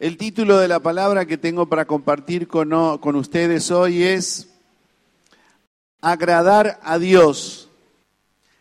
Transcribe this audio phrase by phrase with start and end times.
[0.00, 4.48] El título de la palabra que tengo para compartir con, con ustedes hoy es
[6.00, 7.68] agradar a Dios.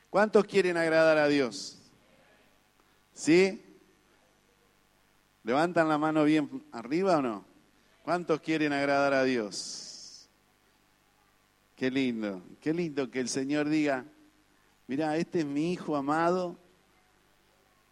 [0.10, 1.80] ¿Cuántos quieren agradar a Dios?
[3.14, 3.64] ¿Sí?
[5.46, 7.46] ¿Levantan la mano bien arriba o no?
[8.04, 10.28] ¿Cuántos quieren agradar a Dios?
[11.78, 14.04] Qué lindo, qué lindo que el Señor diga,
[14.88, 16.58] mira, este es mi hijo amado,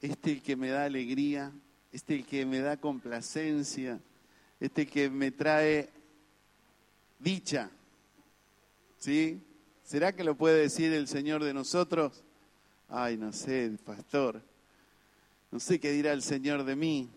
[0.01, 1.53] este es el que me da alegría,
[1.91, 3.99] este es el que me da complacencia,
[4.59, 5.89] este que me trae
[7.19, 7.69] dicha.
[8.97, 9.41] ¿Sí?
[9.83, 12.23] ¿Será que lo puede decir el Señor de nosotros?
[12.89, 14.41] Ay, no sé, pastor.
[15.51, 17.09] No sé qué dirá el Señor de mí.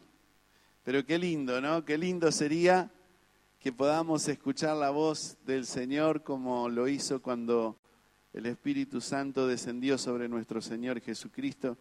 [0.85, 1.85] Pero qué lindo, ¿no?
[1.85, 2.91] Qué lindo sería
[3.59, 7.77] que podamos escuchar la voz del Señor como lo hizo cuando
[8.33, 11.77] el Espíritu Santo descendió sobre nuestro Señor Jesucristo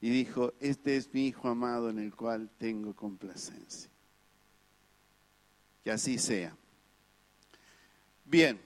[0.00, 3.90] y dijo, este es mi Hijo amado en el cual tengo complacencia.
[5.82, 6.56] Que así sea.
[8.24, 8.60] Bien,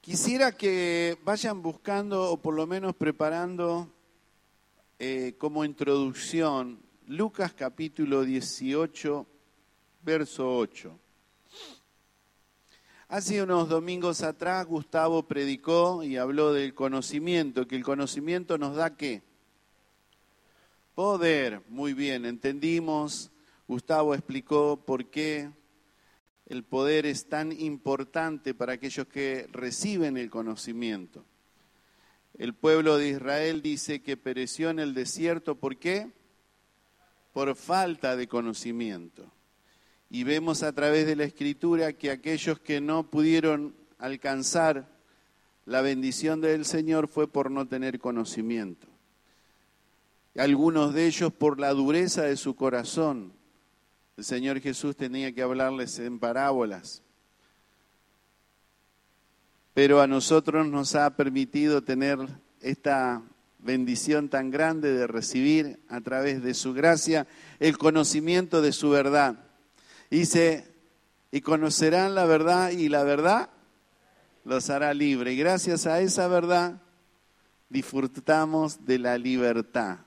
[0.00, 3.92] quisiera que vayan buscando o por lo menos preparando
[4.98, 9.26] eh, como introducción Lucas capítulo 18,
[10.02, 10.99] verso 8.
[13.12, 18.96] Hace unos domingos atrás Gustavo predicó y habló del conocimiento, que el conocimiento nos da
[18.96, 19.24] qué?
[20.94, 21.60] Poder.
[21.68, 23.32] Muy bien, entendimos.
[23.66, 25.50] Gustavo explicó por qué
[26.46, 31.24] el poder es tan importante para aquellos que reciben el conocimiento.
[32.38, 36.12] El pueblo de Israel dice que pereció en el desierto, ¿por qué?
[37.32, 39.32] Por falta de conocimiento
[40.10, 44.88] y vemos a través de la escritura que aquellos que no pudieron alcanzar
[45.66, 48.88] la bendición del Señor fue por no tener conocimiento.
[50.36, 53.32] Algunos de ellos por la dureza de su corazón.
[54.16, 57.02] El Señor Jesús tenía que hablarles en parábolas.
[59.74, 62.18] Pero a nosotros nos ha permitido tener
[62.60, 63.22] esta
[63.60, 67.28] bendición tan grande de recibir a través de su gracia
[67.60, 69.49] el conocimiento de su verdad.
[70.10, 70.66] Dice,
[71.30, 73.50] y conocerán la verdad y la verdad
[74.44, 75.32] los hará libre.
[75.32, 76.82] Y gracias a esa verdad
[77.68, 79.98] disfrutamos de la libertad,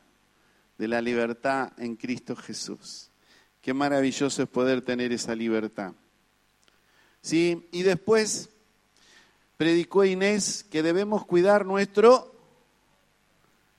[0.77, 3.09] de la libertad en Cristo Jesús.
[3.61, 5.93] Qué maravilloso es poder tener esa libertad.
[7.21, 7.65] ¿Sí?
[7.71, 8.49] Y después
[9.55, 12.35] predicó Inés que debemos cuidar nuestro,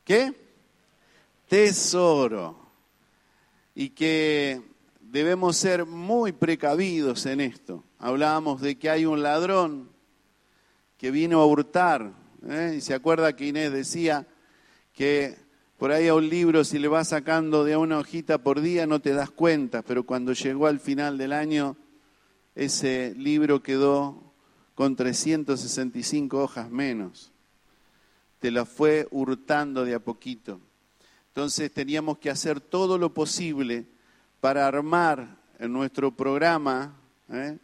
[0.05, 0.33] ¿qué?
[1.49, 2.59] Tesoro.
[3.75, 4.63] Y que
[5.15, 7.85] debemos ser muy precavidos en esto.
[8.01, 9.89] Hablábamos de que hay un ladrón
[10.99, 12.13] que vino a hurtar.
[12.49, 12.75] ¿eh?
[12.79, 14.27] Y se acuerda que Inés decía
[14.93, 15.39] que
[15.79, 19.01] por ahí a un libro, si le vas sacando de una hojita por día, no
[19.01, 21.77] te das cuenta, pero cuando llegó al final del año,
[22.57, 24.33] ese libro quedó
[24.75, 27.31] con 365 hojas menos.
[28.41, 30.61] Te la fue hurtando de a poquito.
[31.29, 33.94] Entonces teníamos que hacer todo lo posible
[34.45, 36.95] para armar en nuestro programa
[37.33, 37.57] ¿eh?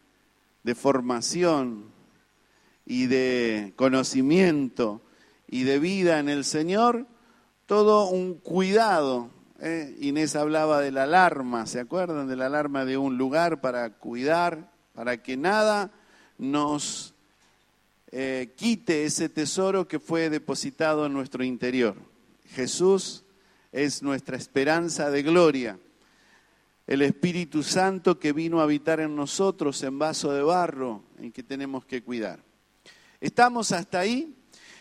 [0.62, 1.84] de formación
[2.86, 5.02] y de conocimiento
[5.46, 7.06] y de vida en el Señor,
[7.66, 9.28] todo un cuidado.
[9.60, 9.94] ¿eh?
[10.00, 14.72] Inés hablaba de la alarma, ¿se acuerdan de la alarma de un lugar para cuidar,
[14.94, 15.90] para que nada
[16.38, 17.12] nos
[18.10, 21.96] eh, quite ese tesoro que fue depositado en nuestro interior?
[22.46, 23.24] Jesús
[23.70, 25.78] es nuestra esperanza de gloria
[26.90, 31.44] el Espíritu Santo que vino a habitar en nosotros en vaso de barro en que
[31.44, 32.40] tenemos que cuidar.
[33.20, 34.34] Estamos hasta ahí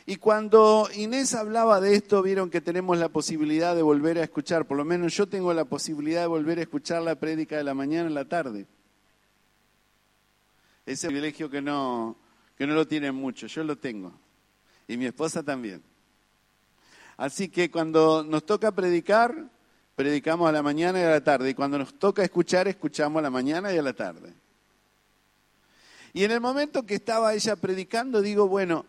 [0.08, 4.66] y cuando Inés hablaba de esto, vieron que tenemos la posibilidad de volver a escuchar,
[4.66, 7.76] por lo menos yo tengo la posibilidad de volver a escuchar la prédica de la
[7.76, 8.66] mañana en la tarde.
[10.88, 12.18] Ese privilegio que no,
[12.58, 14.12] que no lo tienen mucho, yo lo tengo.
[14.88, 15.84] Y mi esposa también.
[17.18, 19.48] Así que cuando nos toca predicar,
[20.00, 21.50] predicamos a la mañana y a la tarde.
[21.50, 24.34] Y cuando nos toca escuchar, escuchamos a la mañana y a la tarde.
[26.14, 28.86] Y en el momento que estaba ella predicando, digo, bueno,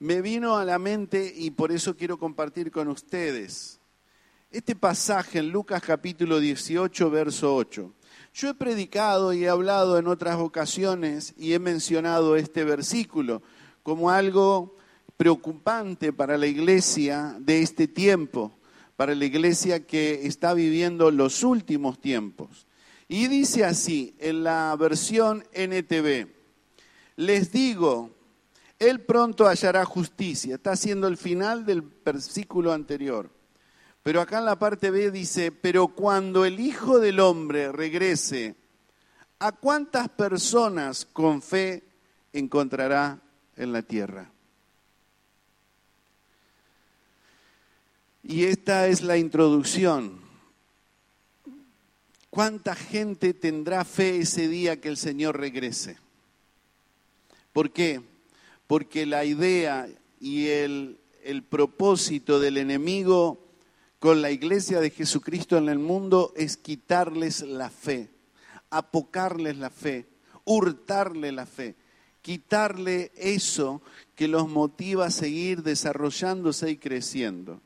[0.00, 3.80] me vino a la mente y por eso quiero compartir con ustedes
[4.50, 7.90] este pasaje en Lucas capítulo 18, verso 8.
[8.34, 13.40] Yo he predicado y he hablado en otras ocasiones y he mencionado este versículo
[13.82, 14.76] como algo
[15.16, 18.57] preocupante para la iglesia de este tiempo
[18.98, 22.66] para la iglesia que está viviendo los últimos tiempos.
[23.06, 26.26] Y dice así en la versión NTV,
[27.14, 28.10] les digo,
[28.76, 33.30] él pronto hallará justicia, está haciendo el final del versículo anterior.
[34.02, 38.56] Pero acá en la parte B dice, pero cuando el Hijo del Hombre regrese,
[39.38, 41.84] ¿a cuántas personas con fe
[42.32, 43.22] encontrará
[43.54, 44.32] en la tierra?
[48.28, 50.20] Y esta es la introducción.
[52.28, 55.96] ¿Cuánta gente tendrá fe ese día que el Señor regrese?
[57.54, 58.02] ¿Por qué?
[58.66, 59.88] Porque la idea
[60.20, 63.42] y el, el propósito del enemigo
[63.98, 68.10] con la iglesia de Jesucristo en el mundo es quitarles la fe,
[68.68, 70.06] apocarles la fe,
[70.44, 71.76] hurtarle la fe,
[72.20, 73.80] quitarle eso
[74.14, 77.62] que los motiva a seguir desarrollándose y creciendo.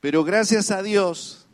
[0.00, 1.46] Pero gracias a Dios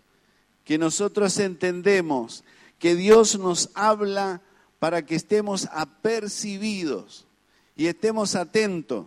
[0.65, 2.45] que nosotros entendemos
[2.79, 4.43] que Dios nos habla
[4.81, 7.29] para que estemos apercibidos
[7.77, 9.07] y estemos atentos.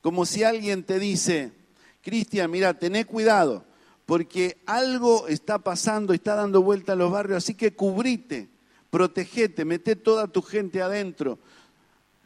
[0.00, 1.52] Como si alguien te dice,
[2.00, 3.66] Cristian, mira, tené cuidado,
[4.06, 8.48] porque algo está pasando, está dando vuelta a los barrios, así que cubrite,
[8.88, 11.38] protegete, mete toda tu gente adentro,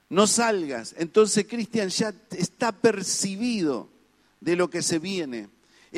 [0.08, 0.94] no salgas.
[0.98, 3.88] Entonces Cristian ya está percibido
[4.40, 5.48] de lo que se viene,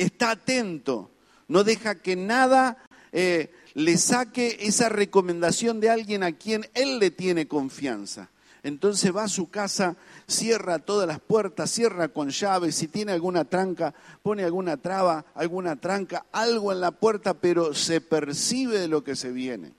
[0.03, 1.11] está atento,
[1.47, 2.77] no deja que nada
[3.11, 8.29] eh, le saque esa recomendación de alguien a quien él le tiene confianza.
[8.61, 9.95] Entonces va a su casa,
[10.27, 15.77] cierra todas las puertas, cierra con llave, si tiene alguna tranca, pone alguna traba, alguna
[15.77, 19.73] tranca, algo en la puerta, pero se percibe de lo que se viene.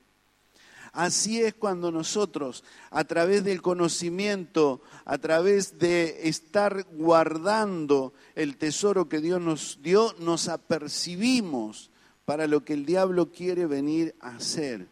[0.92, 9.08] Así es cuando nosotros, a través del conocimiento, a través de estar guardando el tesoro
[9.08, 11.90] que Dios nos dio, nos apercibimos
[12.24, 14.88] para lo que el diablo quiere venir a hacer.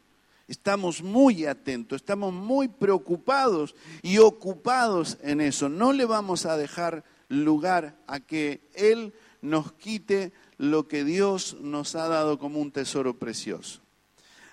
[0.47, 5.69] Estamos muy atentos, estamos muy preocupados y ocupados en eso.
[5.69, 9.13] No le vamos a dejar lugar a que Él
[9.43, 13.83] nos quite lo que Dios nos ha dado como un tesoro precioso.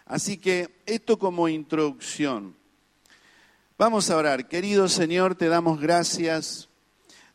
[0.05, 2.55] Así que esto como introducción.
[3.77, 4.47] Vamos a orar.
[4.47, 6.69] Querido Señor, te damos gracias,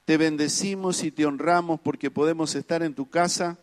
[0.05, 3.59] te bendecimos y te honramos porque podemos estar en tu casa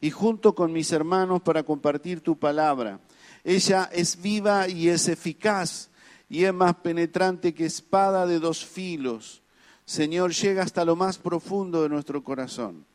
[0.00, 3.00] y junto con mis hermanos para compartir tu palabra.
[3.44, 5.90] Ella es viva y es eficaz
[6.28, 9.42] y es más penetrante que espada de dos filos.
[9.84, 12.86] Señor, llega hasta lo más profundo de nuestro corazón.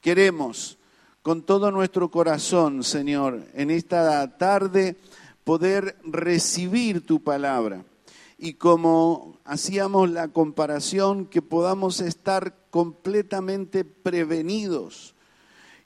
[0.00, 0.78] Queremos
[1.22, 4.96] con todo nuestro corazón, Señor, en esta tarde
[5.44, 7.84] poder recibir tu palabra.
[8.38, 15.14] Y como hacíamos la comparación, que podamos estar completamente prevenidos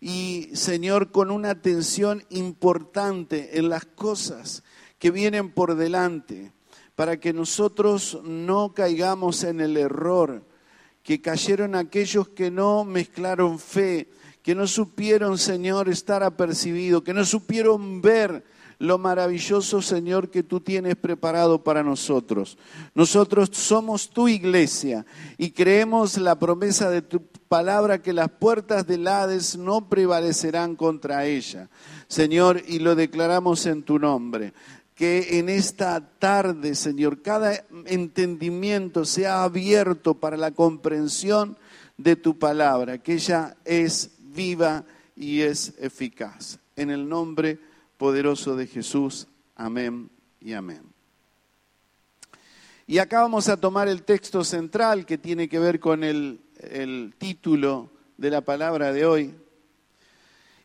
[0.00, 4.62] y Señor, con una atención importante en las cosas
[4.98, 6.52] que vienen por delante,
[6.94, 10.42] para que nosotros no caigamos en el error
[11.02, 14.08] que cayeron aquellos que no mezclaron fe,
[14.46, 18.44] que no supieron, Señor, estar apercibido, que no supieron ver
[18.78, 22.56] lo maravilloso, Señor, que tú tienes preparado para nosotros.
[22.94, 25.04] Nosotros somos tu iglesia
[25.36, 31.26] y creemos la promesa de tu palabra que las puertas del Hades no prevalecerán contra
[31.26, 31.68] ella.
[32.06, 34.52] Señor, y lo declaramos en tu nombre.
[34.94, 41.58] Que en esta tarde, Señor, cada entendimiento sea abierto para la comprensión
[41.98, 44.84] de tu palabra, que ella es viva
[45.16, 46.60] y es eficaz.
[46.76, 49.26] En el nombre de poderoso de Jesús.
[49.54, 50.82] Amén y amén.
[52.86, 56.40] Y acá vamos a tomar el texto central que tiene que ver con el,
[57.18, 59.34] título de la palabra de hoy.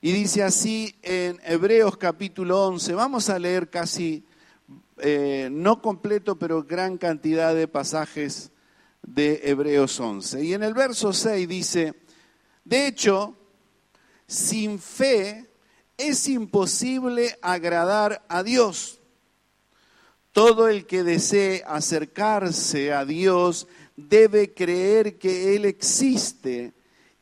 [0.02, 4.24] Y dice así en Hebreos capítulo 11, vamos a leer casi,
[4.98, 8.52] eh, no completo, pero gran cantidad de pasajes
[9.02, 10.44] de Hebreos 11.
[10.44, 11.94] Y en el verso 6 dice,
[12.64, 13.36] de hecho,
[14.32, 15.46] sin fe
[15.98, 19.02] es imposible agradar a Dios.
[20.32, 26.72] Todo el que desee acercarse a Dios debe creer que Él existe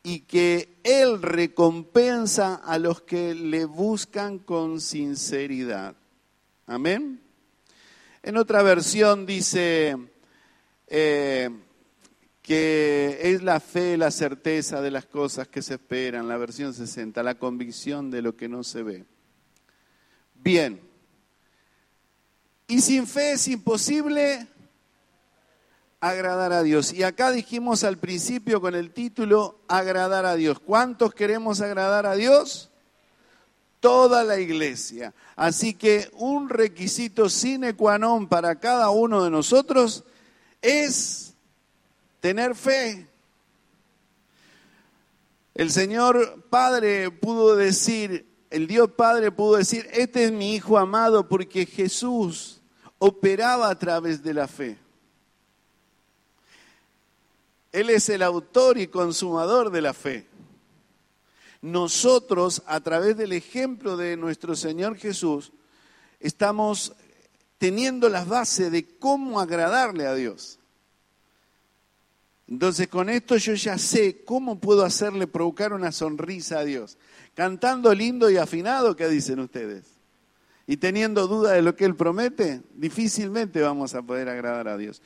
[0.03, 5.95] y que Él recompensa a los que le buscan con sinceridad.
[6.67, 7.19] Amén.
[8.21, 9.97] En otra versión dice,
[10.85, 11.49] eh,
[12.49, 17.21] que es la fe, la certeza de las cosas que se esperan, la versión 60,
[17.21, 19.05] la convicción de lo que no se ve.
[20.33, 20.81] Bien.
[22.65, 24.47] Y sin fe es imposible
[25.99, 26.91] agradar a Dios.
[26.91, 30.59] Y acá dijimos al principio con el título, agradar a Dios.
[30.59, 32.71] ¿Cuántos queremos agradar a Dios?
[33.79, 35.13] Toda la iglesia.
[35.35, 40.03] Así que un requisito sine qua non para cada uno de nosotros
[40.63, 41.28] es
[42.19, 43.07] tener fe.
[45.55, 51.27] El Señor Padre pudo decir, el Dios Padre pudo decir, este es mi Hijo amado
[51.27, 52.61] porque Jesús
[52.97, 54.77] operaba a través de la fe.
[57.71, 60.27] Él es el autor y consumador de la fe.
[61.61, 65.51] Nosotros, a través del ejemplo de nuestro Señor Jesús,
[66.19, 66.93] estamos
[67.57, 70.58] teniendo las bases de cómo agradarle a Dios.
[72.49, 76.97] Entonces con esto yo ya sé cómo puedo hacerle provocar una sonrisa a Dios.
[77.35, 79.85] Cantando lindo y afinado, ¿qué dicen ustedes?
[80.65, 85.03] Y teniendo duda de lo que Él promete, difícilmente vamos a poder agradar a Dios.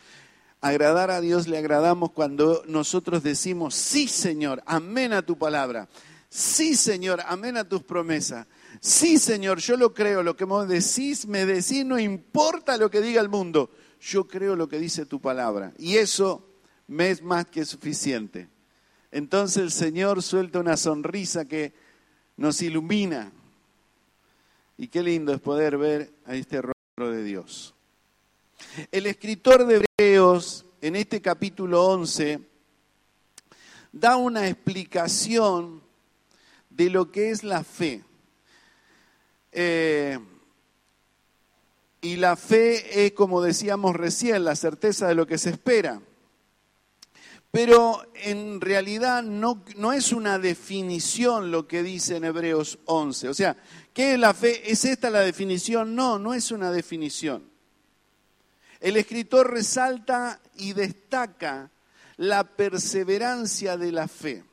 [0.61, 5.89] Agradar a Dios le agradamos cuando nosotros decimos, sí Señor, amén a tu palabra.
[6.29, 8.47] Sí Señor, amén a tus promesas.
[8.79, 13.01] Sí Señor, yo lo creo, lo que me decís, me decís, no importa lo que
[13.01, 13.69] diga el mundo.
[13.99, 15.73] Yo creo lo que dice tu palabra.
[15.77, 16.52] Y eso
[16.93, 18.47] me es más que suficiente.
[19.11, 21.73] Entonces el Señor suelta una sonrisa que
[22.37, 23.31] nos ilumina.
[24.77, 27.73] Y qué lindo es poder ver a este rostro de Dios.
[28.91, 32.39] El escritor de Hebreos, en este capítulo 11,
[33.91, 35.81] da una explicación
[36.69, 38.03] de lo que es la fe.
[39.51, 40.19] Eh,
[42.01, 46.01] y la fe es, como decíamos recién, la certeza de lo que se espera.
[47.53, 53.29] Pero en realidad no, no, es una definición lo que dice en Hebreos 11.
[53.29, 53.55] O sea,
[53.93, 54.71] ¿qué es la fe?
[54.71, 55.93] ¿Es esta la definición?
[55.93, 57.47] No, no es una definición.
[58.79, 61.69] El escritor resalta y destaca
[62.17, 64.43] la perseverancia de la fe.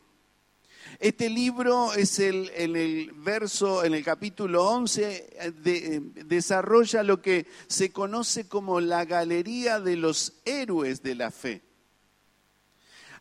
[0.98, 7.22] Este libro es el, en el verso, en el capítulo 11, eh, eh, desarrolla lo
[7.22, 11.69] que se conoce como la galería de los héroes de la fe.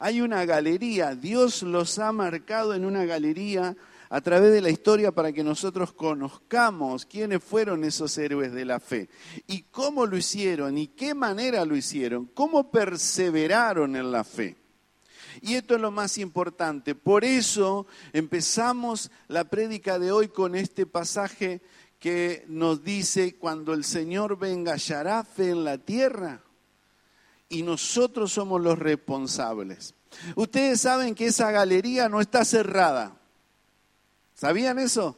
[0.02, 3.76] Hay una galería, Dios los ha marcado en una galería
[4.10, 8.80] a través de la historia para que nosotros conozcamos quiénes fueron esos héroes de la
[8.80, 9.10] fe
[9.46, 14.56] y cómo lo hicieron y qué manera lo hicieron, cómo perseveraron en la fe.
[15.42, 16.96] Y esto es lo más importante.
[16.96, 21.62] Por eso empezamos la prédica de hoy con este pasaje
[22.00, 26.42] que nos dice, cuando el Señor venga, hallará fe en la tierra
[27.50, 29.96] y nosotros somos los responsables.
[30.36, 33.16] Ustedes saben que esa galería no está cerrada.
[34.36, 35.18] ¿Sabían eso?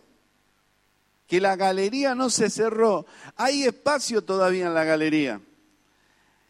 [1.27, 3.05] Que la galería no se cerró.
[3.35, 5.41] Hay espacio todavía en la galería.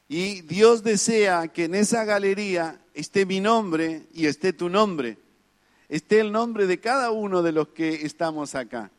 [0.08, 5.18] Y Dios desea que en esa galería esté mi nombre y esté tu nombre.
[5.90, 8.92] Esté el nombre de cada uno de los que estamos acá.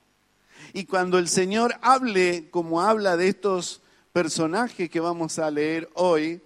[0.72, 6.40] Y cuando el Señor hable como habla de estos personajes que vamos a leer hoy,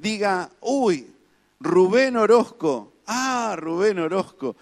[0.00, 1.06] diga, uy,
[1.60, 4.56] Rubén Orozco, ah, Rubén Orozco,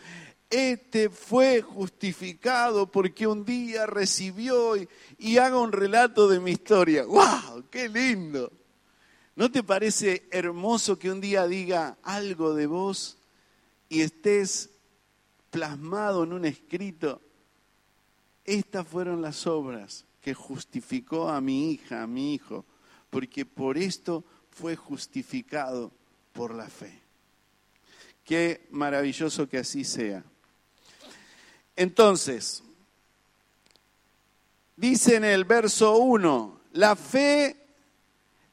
[0.51, 7.05] este fue justificado porque un día recibió y, y, haga un relato de mi historia.
[7.05, 7.65] ¡Wow!
[7.71, 8.51] ¡Qué lindo!
[9.37, 13.19] ¿No te parece hermoso que un día diga algo de vos
[13.89, 14.71] y estés
[15.51, 17.21] plasmado en un escrito?
[18.45, 22.65] Estas fueron las obras que justificó a mi hija, a mi hijo,
[23.11, 24.25] porque por esto
[24.59, 25.93] fue justificado
[26.33, 27.01] por la fe.
[28.25, 30.25] Qué maravilloso que así sea.
[31.77, 32.63] Entonces,
[34.77, 37.57] dice en el verso 1, la fe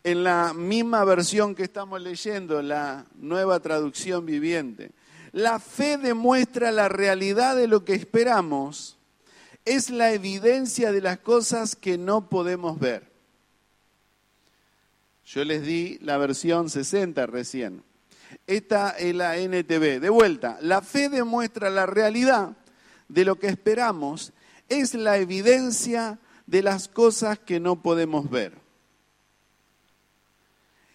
[0.04, 4.92] en la misma versión que estamos leyendo, la nueva traducción viviente.
[5.32, 8.98] La fe demuestra la realidad de lo que esperamos,
[9.66, 13.15] es la evidencia de las cosas que no podemos ver.
[15.26, 17.84] Yo les di la versión 60 recién.
[18.46, 20.00] Esta es la NTV.
[20.00, 22.56] De vuelta, la fe demuestra la realidad
[23.08, 24.34] de lo que esperamos,
[24.70, 28.54] es la evidencia de las cosas que no podemos ver.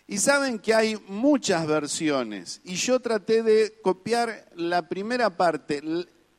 [0.06, 5.82] Y saben que hay muchas versiones y yo traté de copiar la primera parte.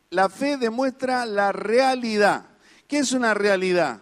[0.10, 2.48] La fe demuestra la realidad.
[2.88, 4.02] ¿Qué es una realidad?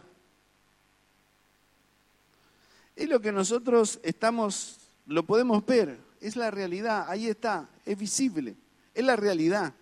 [3.00, 8.58] Es lo que nosotros estamos, lo podemos ver, es la realidad, ahí está, es visible,
[8.94, 9.74] es la realidad.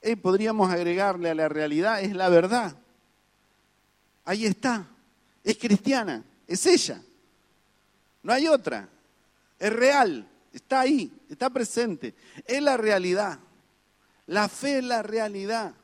[0.00, 2.74] Eh, podríamos agregarle a la realidad, es la verdad.
[4.24, 4.86] Ahí está,
[5.44, 7.02] es cristiana, es ella.
[8.22, 8.88] No hay otra,
[9.58, 12.14] es real, está ahí, está presente,
[12.46, 13.38] es la realidad.
[14.26, 15.74] La fe es la realidad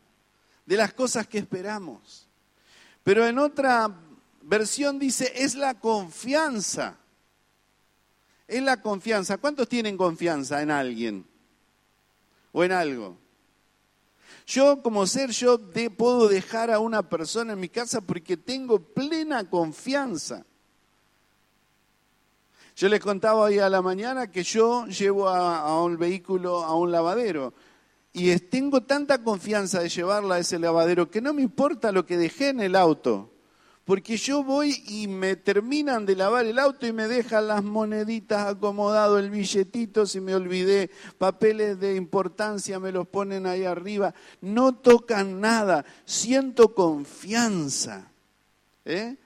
[0.65, 2.27] de las cosas que esperamos.
[3.03, 3.95] Pero en otra
[4.45, 6.99] versión dice, es la confianza.
[8.47, 9.39] Es la confianza.
[9.39, 11.27] ¿Cuántos tienen confianza en alguien?
[12.53, 13.19] ¿O en algo?
[14.47, 15.59] Yo como ser, yo
[15.97, 20.45] puedo dejar a una persona en mi casa porque tengo plena confianza.
[22.77, 26.91] Yo les contaba hoy a la mañana que yo llevo a, un vehículo a un
[26.91, 27.55] lavadero
[28.13, 32.17] y tengo tanta confianza de llevarla a ese lavadero que no me importa lo que
[32.17, 33.34] dejé en el auto.
[33.85, 38.47] Porque yo voy y me terminan de lavar el auto y me dejan las moneditas
[38.47, 44.15] acomodado, el billetito, si me olvidé, papeles de importancia me los ponen ahí arriba.
[44.41, 48.11] No tocan nada, siento confianza.
[48.87, 49.17] ¿eh?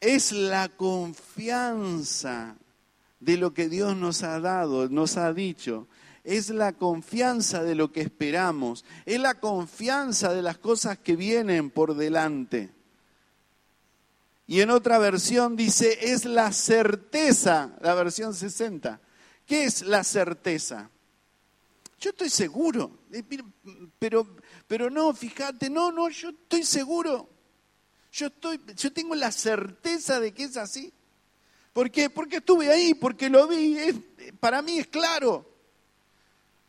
[0.00, 2.56] Es la confianza
[3.20, 5.86] de lo que Dios nos ha dado, nos ha dicho.
[6.24, 8.84] Es la confianza de lo que esperamos.
[9.06, 12.72] Es la confianza de las cosas que vienen por delante.
[14.46, 19.00] Y en otra versión dice, es la certeza, la versión 60.
[19.46, 20.90] ¿Qué es la certeza?
[21.98, 23.22] Yo estoy seguro, eh,
[23.98, 24.36] pero,
[24.66, 27.30] pero no, fíjate, no, no, yo estoy seguro.
[28.12, 30.92] Yo, estoy, yo tengo la certeza de que es así.
[31.72, 32.10] ¿Por qué?
[32.10, 33.76] Porque estuve ahí, porque lo vi,
[34.38, 35.50] para mí es claro.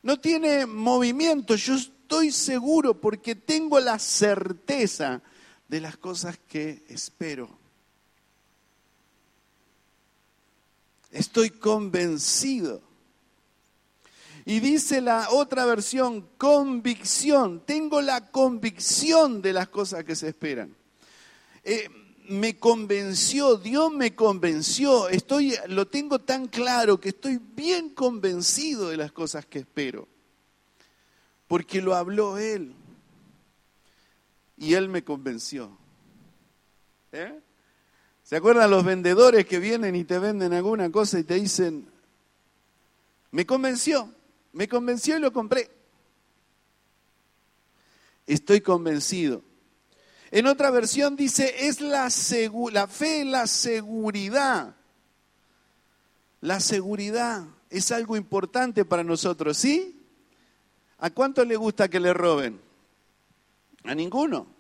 [0.02, 5.22] No tiene movimiento, yo estoy seguro porque tengo la certeza
[5.68, 7.65] de las cosas que espero.
[11.16, 12.82] Estoy convencido.
[14.44, 17.62] Y dice la otra versión, convicción.
[17.66, 20.76] Tengo la convicción de las cosas que se esperan.
[21.64, 21.90] Eh,
[22.28, 25.08] me convenció, Dios me convenció.
[25.08, 30.10] Estoy, lo tengo tan claro que estoy bien convencido de las cosas que espero.
[31.48, 32.76] Porque lo habló Él.
[34.58, 35.78] Y Él me convenció.
[37.14, 37.40] ¿Eh?
[38.26, 41.88] ¿Se acuerdan los vendedores que vienen y te venden alguna cosa y te dicen,
[43.30, 44.12] me convenció,
[44.52, 45.70] me convenció y lo compré?
[48.26, 49.44] Estoy convencido.
[50.32, 54.76] En otra versión dice, es la, fe, la seguridad.
[56.42, 60.04] La seguridad es algo importante para nosotros, ¿sí?
[60.98, 62.60] ¿A cuánto le gusta que le roben?
[63.84, 64.55] A ninguno.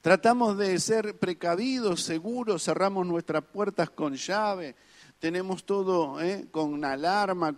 [0.00, 4.76] Tratamos de ser precavidos, seguros, cerramos nuestras puertas con llave,
[5.18, 6.46] tenemos todo ¿eh?
[6.52, 7.52] con alarma,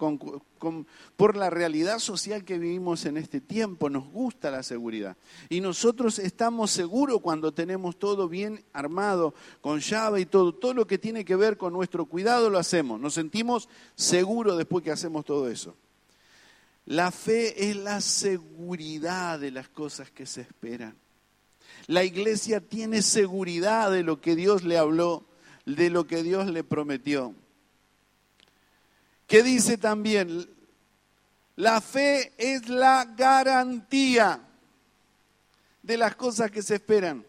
[1.16, 5.18] por la realidad social que vivimos en este tiempo, nos gusta la seguridad.
[5.50, 10.87] Y nosotros estamos seguros cuando tenemos todo bien armado, con llave y todo, todo lo
[10.87, 15.26] que tiene que ver con nuestro cuidado lo hacemos, nos sentimos seguros después que hacemos
[15.26, 15.76] todo eso.
[16.87, 20.96] La fe es la seguridad de las cosas que se esperan.
[21.87, 25.25] La iglesia tiene seguridad de lo que Dios le habló,
[25.66, 27.35] de lo que Dios le prometió.
[29.27, 30.49] ¿Qué dice también?
[31.57, 34.40] La fe es la garantía
[35.83, 37.25] de las cosas que se esperan.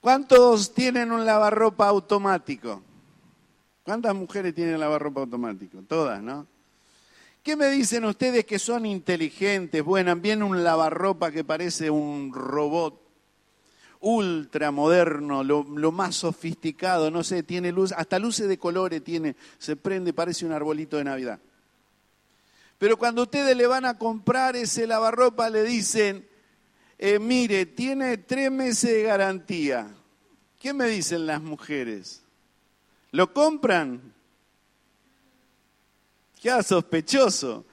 [0.00, 2.82] ¿Cuántos tienen un lavarropa automático?
[3.84, 5.82] ¿Cuántas mujeres tienen lavarropa automático?
[5.82, 6.46] Todas, ¿no?
[7.48, 9.82] ¿Qué me dicen ustedes que son inteligentes?
[9.82, 13.00] Bueno, viene un lavarropa que parece un robot
[14.00, 19.76] ultra moderno, lo, más sofisticado, no sé, tiene luz, hasta luces de colores tiene, se
[19.76, 21.38] prende, parece un arbolito de Navidad.
[22.76, 26.28] Pero cuando ustedes le van a comprar ese lavarropa, le dicen,
[26.98, 29.88] eh, mire, tiene tres meses de garantía.
[30.60, 32.20] ¿Qué me dicen las mujeres?
[33.10, 34.17] ¿Lo compran?
[36.40, 37.64] Queda sospechoso.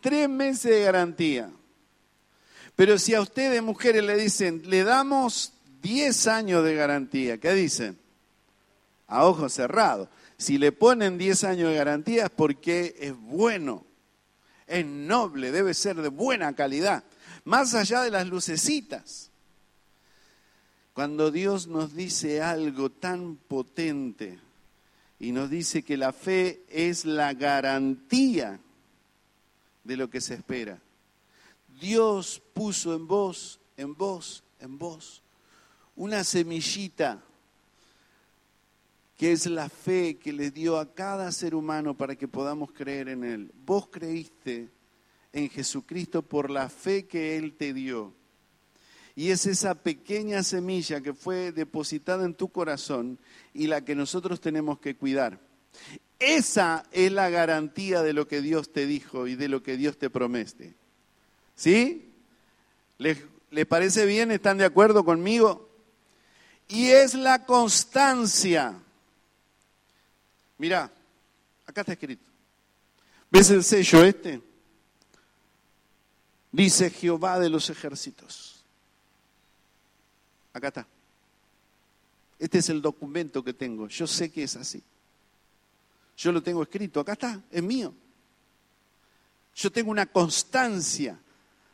[0.00, 1.50] Tres meses de garantía.
[2.76, 7.98] Pero si a ustedes, mujeres, le dicen, le damos diez años de garantía, ¿qué dicen?
[9.08, 10.08] A ojos cerrados.
[10.36, 13.84] Si le ponen diez años de garantía es porque es bueno,
[14.68, 17.02] es noble, debe ser de buena calidad,
[17.44, 19.30] más allá de las lucecitas.
[20.92, 24.38] Cuando Dios nos dice algo tan potente,
[25.18, 28.60] y nos dice que la fe es la garantía
[29.84, 30.80] de lo que se espera.
[31.80, 35.22] Dios puso en vos, en vos, en vos,
[35.96, 37.22] una semillita
[39.16, 43.08] que es la fe que le dio a cada ser humano para que podamos creer
[43.08, 43.52] en Él.
[43.66, 44.68] Vos creíste
[45.32, 48.14] en Jesucristo por la fe que Él te dio.
[49.18, 53.18] Y es esa pequeña semilla que fue depositada en tu corazón
[53.52, 55.40] y la que nosotros tenemos que cuidar.
[56.20, 59.98] Esa es la garantía de lo que Dios te dijo y de lo que Dios
[59.98, 60.76] te promete.
[61.56, 62.12] ¿Sí?
[62.98, 63.18] ¿Les,
[63.50, 64.30] ¿Les, parece bien?
[64.30, 65.68] ¿Están de acuerdo conmigo?
[66.68, 68.72] Y es la constancia.
[70.58, 70.92] Mira,
[71.66, 72.24] acá está escrito.
[73.32, 74.40] ¿Ves el sello este?
[76.52, 78.57] Dice Jehová de los ejércitos.
[80.58, 80.86] Acá está.
[82.38, 83.88] Este es el documento que tengo.
[83.88, 84.82] Yo sé que es así.
[86.16, 87.00] Yo lo tengo escrito.
[87.00, 87.94] Acá está, es mío.
[89.54, 91.18] Yo tengo una constancia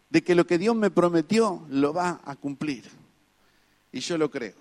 [0.08, 2.84] de que lo que Dios me prometió lo va a cumplir.
[3.92, 4.54] Y yo lo creo.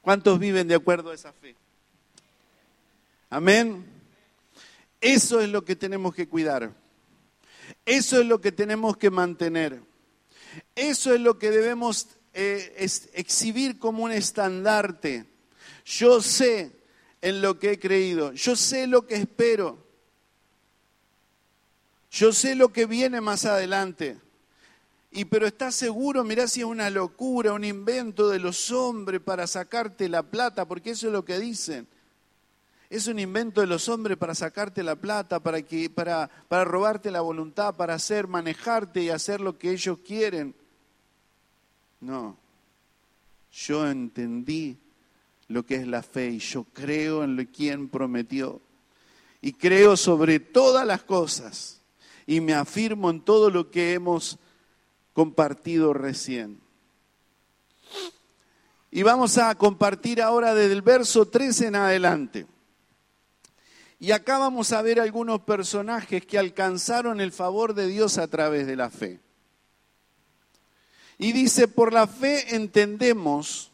[0.00, 1.54] ¿Cuántos viven de acuerdo a esa fe?
[3.30, 3.84] Amén.
[5.00, 6.72] Eso es lo que tenemos que cuidar.
[7.84, 9.82] Eso es lo que tenemos que mantener.
[10.74, 15.26] Eso es lo que debemos eh, exhibir como un estandarte.
[15.84, 16.70] Yo sé
[17.20, 18.32] en lo que he creído.
[18.32, 19.84] Yo sé lo que espero.
[22.12, 24.18] Yo sé lo que viene más adelante.
[25.10, 29.48] Y pero estás seguro, mirá si es una locura, un invento de los hombres para
[29.48, 31.88] sacarte la plata, porque eso es lo que dicen.
[32.88, 37.10] Es un invento de los hombres para sacarte la plata, para, que, para, para robarte
[37.10, 40.54] la voluntad, para hacer, manejarte y hacer lo que ellos quieren.
[42.00, 42.36] No,
[43.52, 44.78] yo entendí
[45.48, 48.60] lo que es la fe y yo creo en lo quien prometió.
[49.40, 51.80] Y creo sobre todas las cosas
[52.26, 54.38] y me afirmo en todo lo que hemos
[55.12, 56.60] compartido recién.
[58.90, 62.46] Y vamos a compartir ahora desde el verso 13 en adelante.
[64.00, 68.66] Y acá vamos a ver algunos personajes que alcanzaron el favor de Dios a través
[68.66, 69.20] de la fe.
[71.18, 73.72] Y dice, por la fe entendemos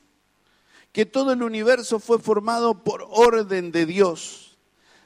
[0.92, 4.56] que todo el universo fue formado por orden de Dios,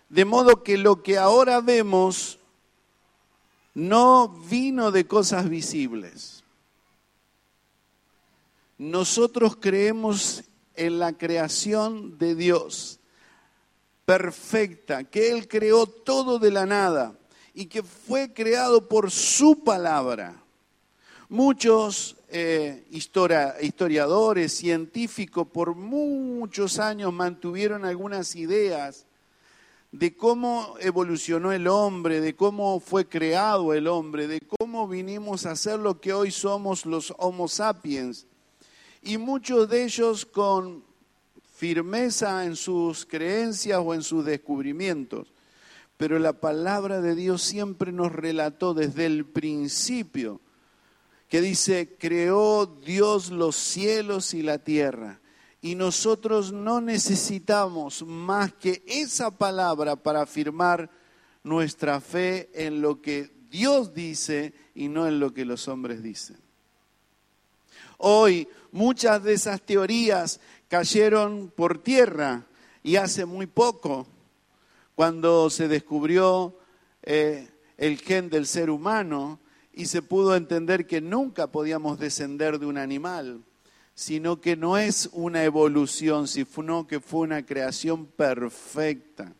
[0.08, 2.38] de modo que lo que ahora vemos
[3.74, 6.44] no vino de cosas visibles.
[8.76, 13.00] Nosotros creemos en la creación de Dios
[14.04, 17.18] perfecta, que Él creó todo de la nada
[17.52, 20.42] y que fue creado por su palabra.
[21.30, 29.04] Muchos eh, historiadores, científicos, por muchos años mantuvieron algunas ideas
[29.92, 35.54] de cómo evolucionó el hombre, de cómo fue creado el hombre, de cómo vinimos a
[35.54, 38.26] ser lo que hoy somos los Homo sapiens.
[39.02, 40.82] Y muchos de ellos con
[41.54, 45.28] firmeza en sus creencias o en sus descubrimientos.
[45.98, 50.40] Pero la palabra de Dios siempre nos relató desde el principio
[51.28, 55.20] que dice, creó Dios los cielos y la tierra.
[55.60, 60.90] Y nosotros no necesitamos más que esa palabra para afirmar
[61.42, 66.38] nuestra fe en lo que Dios dice y no en lo que los hombres dicen.
[67.98, 72.46] Hoy muchas de esas teorías cayeron por tierra
[72.82, 74.06] y hace muy poco,
[74.94, 76.58] cuando se descubrió
[77.02, 79.40] eh, el gen del ser humano
[79.78, 83.44] y se pudo entender que nunca podíamos descender de un animal,
[83.94, 89.32] sino que no es una evolución, sino que fue una creación perfecta.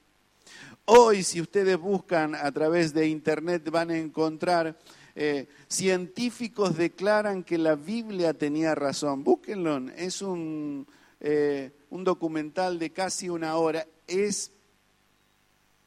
[0.84, 4.78] Hoy, si ustedes buscan a través de Internet, van a encontrar
[5.16, 9.24] eh, científicos declaran que la Biblia tenía razón.
[9.24, 10.86] Búsquenlo, es un,
[11.18, 14.52] eh, un documental de casi una hora, es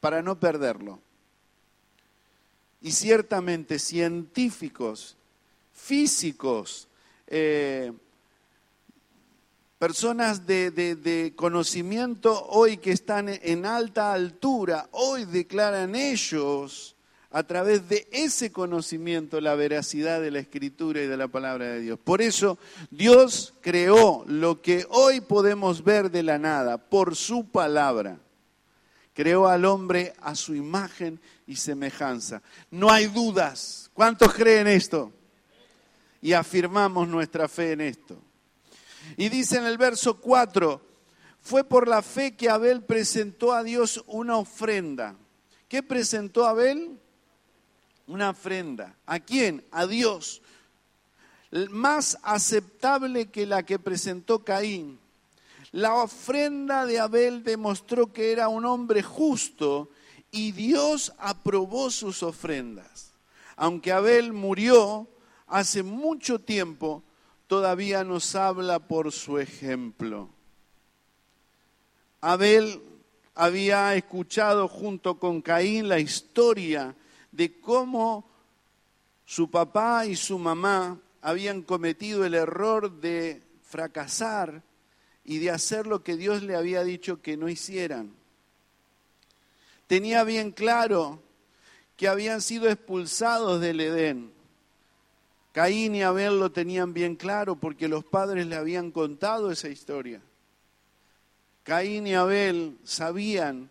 [0.01, 0.99] para no perderlo.
[2.81, 5.15] Y ciertamente científicos,
[5.73, 6.87] físicos,
[7.27, 7.91] eh,
[9.77, 16.95] personas de, de, conocimiento hoy que están en alta altura, hoy declaran ellos
[17.31, 21.79] a través de ese conocimiento la veracidad de la escritura y de la palabra de
[21.79, 21.99] Dios.
[22.03, 28.19] Por eso Dios creó lo que hoy podemos ver de la nada, por su palabra.
[29.13, 32.41] Creó al hombre a su imagen y semejanza.
[32.69, 33.89] No hay dudas.
[33.93, 35.11] ¿Cuántos creen esto?
[36.21, 38.17] Y afirmamos nuestra fe en esto.
[39.17, 40.81] Y dice en el verso 4,
[41.41, 45.15] fue por la fe que Abel presentó a Dios una ofrenda.
[45.67, 46.97] ¿Qué presentó Abel?
[48.11, 48.95] una ofrenda.
[49.05, 49.63] ¿A quién?
[49.71, 50.41] A Dios.
[51.69, 54.99] Más aceptable que la que presentó Caín.
[55.71, 59.89] La ofrenda de Abel demostró que era un hombre justo
[60.29, 63.11] y Dios aprobó sus ofrendas.
[63.55, 65.07] Aunque Abel murió
[65.47, 67.03] hace mucho tiempo,
[67.47, 70.29] todavía nos habla por su ejemplo.
[72.19, 72.81] Abel
[73.33, 76.95] había escuchado junto con Caín la historia
[77.31, 78.29] de cómo
[79.25, 84.61] su papá y su mamá habían cometido el error de fracasar
[85.23, 88.13] y de hacer lo que Dios le había dicho que no hicieran.
[89.87, 91.21] Tenía bien claro
[91.97, 94.31] que habían sido expulsados del Edén.
[95.51, 100.21] Caín y Abel lo tenían bien claro porque los padres le habían contado esa historia.
[101.63, 103.69] Caín y Abel sabían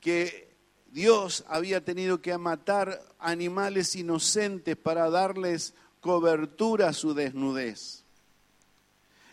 [0.00, 0.54] que
[0.92, 8.03] Dios había tenido que matar animales inocentes para darles cobertura a su desnudez.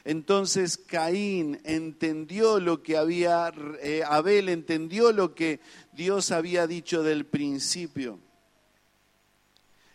[0.04, 5.60] Entonces Caín entendió lo que había, eh, Abel entendió lo que
[5.94, 8.20] Dios había dicho del principio.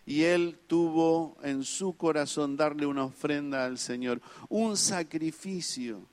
[0.05, 6.09] Y él tuvo en su corazón darle una ofrenda al Señor, un sacrificio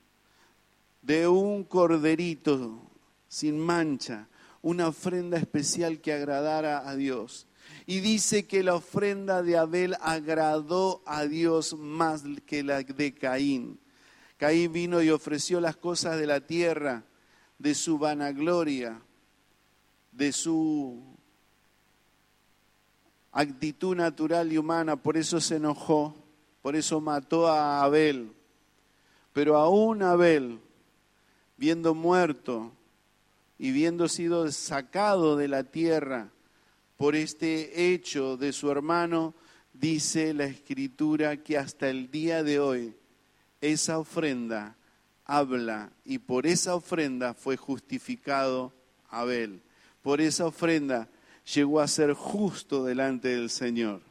[1.03, 2.81] de un corderito
[3.27, 4.27] sin mancha,
[4.63, 7.45] una ofrenda especial que agradara a Dios.
[7.85, 13.79] Y dice que la ofrenda de Abel agradó a Dios más que la de Caín.
[14.37, 17.03] Caín vino y ofreció las cosas de la tierra,
[17.59, 19.01] de su vanagloria,
[20.11, 21.01] de su
[23.31, 26.15] actitud natural y humana, por eso se enojó,
[26.61, 28.31] por eso mató a Abel.
[29.33, 30.59] Pero aún Abel,
[31.57, 32.71] viendo muerto
[33.57, 36.29] y viendo sido sacado de la tierra
[36.97, 39.33] por este hecho de su hermano,
[39.73, 42.95] dice la escritura que hasta el día de hoy
[43.63, 44.75] esa ofrenda
[45.25, 48.73] habla y por esa ofrenda fue justificado
[49.09, 49.61] Abel.
[50.01, 51.07] Por esa ofrenda
[51.55, 54.01] llegó a ser justo delante del Señor.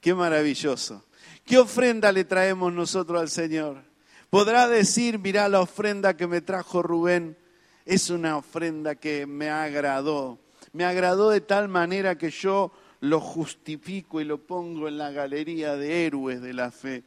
[0.00, 1.04] Qué maravilloso.
[1.44, 3.82] ¿Qué ofrenda le traemos nosotros al Señor?
[4.30, 7.36] Podrá decir, mira la ofrenda que me trajo Rubén,
[7.84, 10.38] es una ofrenda que me agradó.
[10.72, 15.76] Me agradó de tal manera que yo lo justifico y lo pongo en la galería
[15.76, 17.02] de héroes de la fe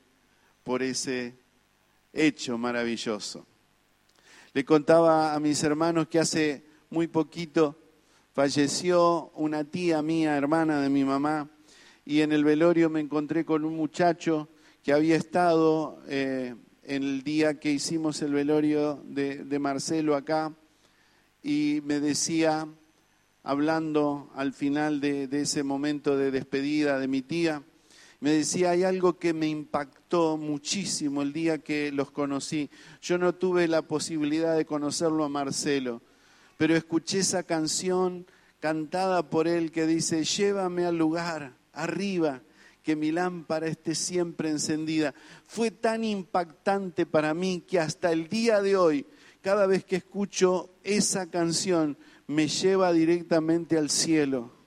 [0.63, 1.40] por ese
[2.13, 3.45] hecho maravilloso.
[4.53, 7.77] Le contaba a mis hermanos que hace muy poquito
[8.33, 11.49] falleció una tía mía, hermana de mi mamá,
[12.05, 14.49] y en el velorio me encontré con un muchacho
[14.83, 20.53] que había estado eh, el día que hicimos el velorio de, Marcelo acá,
[21.43, 22.67] y me decía,
[23.43, 27.63] hablando al final de ese momento de despedida de mi tía,
[28.21, 32.69] me decía, hay algo que me impactó muchísimo el día que los conocí.
[33.01, 36.03] Yo no tuve la posibilidad de conocerlo a Marcelo,
[36.55, 38.27] pero escuché esa canción
[38.59, 42.43] cantada por él que dice, llévame al lugar, arriba,
[42.83, 45.15] que mi lámpara esté siempre encendida.
[45.47, 49.07] Fue tan impactante para mí que hasta el día de hoy,
[49.41, 54.60] cada vez que escucho esa canción, me lleva directamente al cielo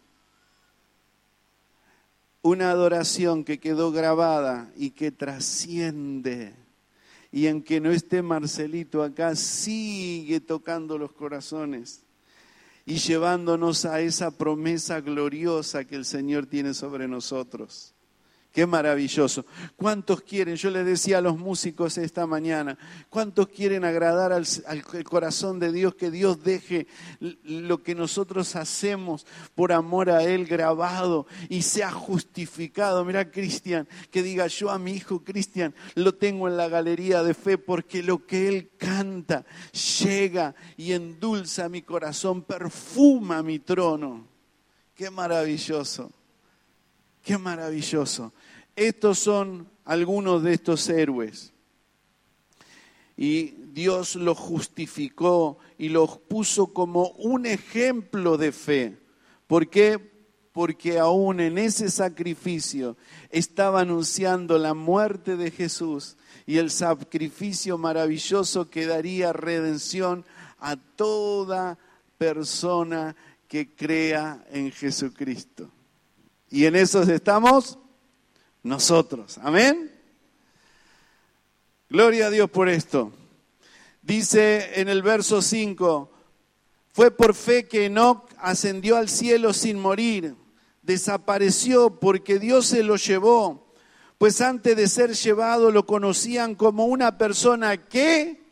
[2.44, 6.54] una adoración que quedó grabada y que trasciende.
[7.32, 12.04] Y en que no esté Marcelito acá, sigue tocando los corazones
[12.84, 17.93] y llevándonos a esa promesa gloriosa que el Señor tiene sobre nosotros.
[18.54, 19.44] Qué maravilloso.
[19.74, 20.54] ¿Cuántos quieren?
[20.54, 22.78] Yo les decía a los músicos esta mañana,
[23.10, 24.46] ¿cuántos quieren agradar al,
[25.02, 26.86] corazón de Dios, que Dios deje
[27.18, 33.04] lo que nosotros hacemos por amor a Él grabado y sea justificado?
[33.04, 37.34] Mira, Cristian, que diga yo a mi hijo Cristian, lo tengo en la galería de
[37.34, 39.44] fe porque lo que Él canta
[39.98, 44.28] llega y endulza mi corazón, perfuma mi trono.
[44.94, 46.12] Qué maravilloso.
[47.24, 48.32] Qué maravilloso.
[48.76, 51.52] Estos son algunos de estos héroes.
[53.16, 58.98] Y Dios los justificó y los puso como un ejemplo de fe.
[59.46, 60.12] ¿Por qué?
[60.52, 62.96] Porque aún en ese sacrificio
[63.30, 70.24] estaba anunciando la muerte de Jesús y el sacrificio maravilloso que daría redención
[70.58, 71.78] a toda
[72.18, 73.14] persona
[73.48, 75.70] que crea en Jesucristo.
[76.50, 77.78] Y en eso estamos
[78.64, 79.38] nosotros.
[79.42, 79.92] Amén.
[81.88, 83.12] Gloria a Dios por esto.
[84.02, 86.10] Dice en el verso 5,
[86.92, 90.34] fue por fe que Enoch ascendió al cielo sin morir,
[90.82, 93.72] desapareció porque Dios se lo llevó,
[94.18, 98.42] pues antes de ser llevado lo conocían como una persona que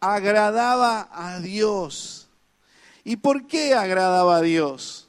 [0.00, 2.28] agradaba a Dios.
[3.04, 5.08] ¿Y por qué agradaba a Dios?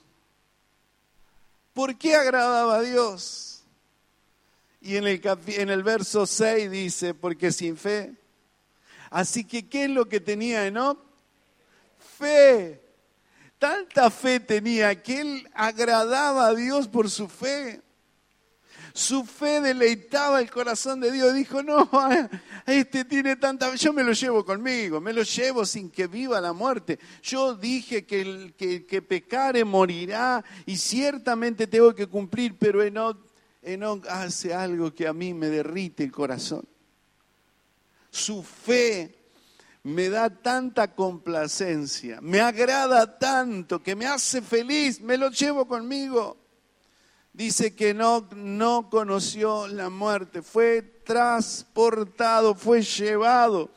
[1.73, 3.52] ¿Por qué agradaba a Dios?
[4.83, 8.13] Y en el, en el verso 6 dice, porque sin fe.
[9.09, 10.99] Así que, ¿qué es lo que tenía Enoch?
[12.19, 12.81] Fe.
[13.57, 17.79] Tanta fe tenía que él agradaba a Dios por su fe.
[18.93, 21.33] Su fe deleitaba el corazón de Dios.
[21.33, 21.89] Dijo, no,
[22.65, 23.73] este tiene tanta...
[23.75, 26.99] Yo me lo llevo conmigo, me lo llevo sin que viva la muerte.
[27.21, 33.17] Yo dije que el que, que pecare morirá y ciertamente tengo que cumplir, pero Enoch,
[33.63, 36.65] Enoch hace algo que a mí me derrite el corazón.
[38.09, 39.15] Su fe
[39.83, 46.37] me da tanta complacencia, me agrada tanto, que me hace feliz, me lo llevo conmigo.
[47.33, 53.71] Dice que no, no conoció la muerte, fue transportado, fue llevado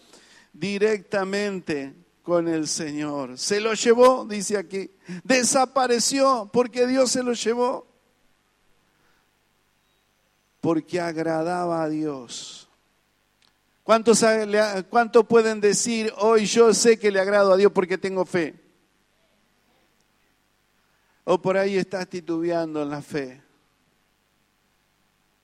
[0.53, 3.39] directamente con el Señor.
[3.39, 4.91] Se lo llevó, dice aquí,
[5.25, 7.87] desapareció porque Dios se lo llevó,
[10.67, 12.69] porque agradaba a Dios.
[13.85, 14.25] ¿Cuántos,
[14.91, 18.53] ¿Cuánto pueden decir hoy yo sé que le agrado a Dios porque tengo fe?
[21.23, 23.41] O por ahí estás titubeando en la fe.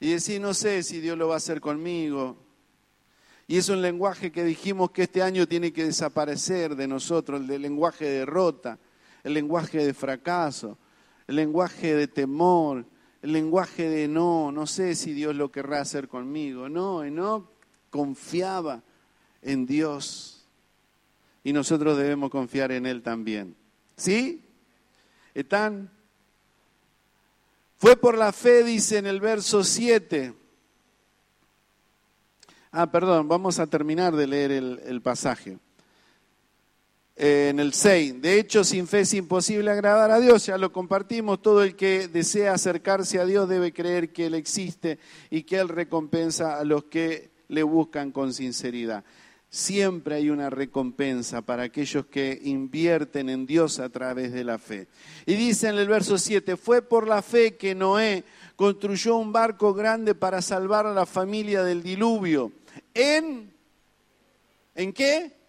[0.01, 2.37] Y decir, no sé si Dios lo va a hacer conmigo.
[3.47, 7.63] Y es un lenguaje que dijimos que este año tiene que desaparecer de nosotros, el
[7.63, 8.77] lenguaje de derrota,
[9.23, 10.79] el lenguaje de fracaso,
[11.29, 12.85] el lenguaje de temor,
[13.23, 16.69] el lenguaje de no, no sé si Dios lo querrá hacer conmigo.
[16.69, 17.49] No, no
[17.89, 18.83] confiaba
[19.41, 20.45] en Dios
[21.45, 23.55] y nosotros debemos confiar en Él también.
[23.97, 24.45] ¿Sí?
[25.35, 25.91] ¿Están?
[27.79, 30.35] Fue por la fe, dice en el verso 7.
[32.73, 35.59] Ah, perdón, vamos a terminar de leer el pasaje.
[37.15, 41.43] En el 6, de hecho, sin fe es imposible agradar a Dios, ya lo compartimos,
[41.43, 44.99] todo el que desea acercarse a Dios debe creer que Él existe
[45.31, 49.05] y que Él recompensa a los que le buscan con sinceridad.
[49.51, 54.89] Siempre hay una recompensa para aquellos que invierten en Dios a través de la fe.
[55.27, 58.25] Y dice en el verso 7, fue por la fe que Noé
[58.57, 62.53] construyó un barco grande para salvar a la familia del diluvio.
[62.95, 63.53] ¿En?
[64.75, 65.42] ¿En qué?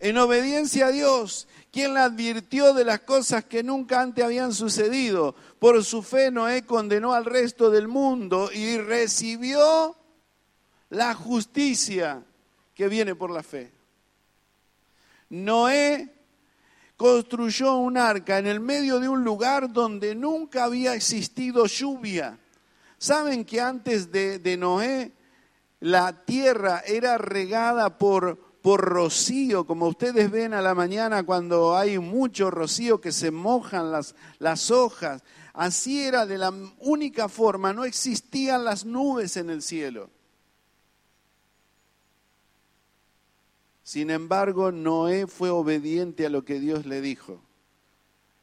[0.00, 5.34] En obediencia a Dios, quien la advirtió de las cosas que nunca antes habían sucedido.
[5.58, 9.96] Por su fe Noé condenó al resto del mundo y recibió
[10.90, 12.24] la justicia
[12.74, 13.72] que viene por la fe.
[15.30, 16.14] Noé
[16.96, 22.38] construyó un arca en el medio de un lugar donde nunca había existido lluvia.
[22.98, 25.12] ¿Saben que antes de, Noé
[25.80, 31.98] la tierra era regada por, por rocío, como ustedes ven a la mañana cuando hay
[31.98, 35.22] mucho rocío que se mojan las, las hojas?
[35.54, 40.10] Así era de la única forma, no existían las nubes en el cielo.
[43.82, 47.40] Sin embargo, Noé fue obediente a lo que Dios le dijo.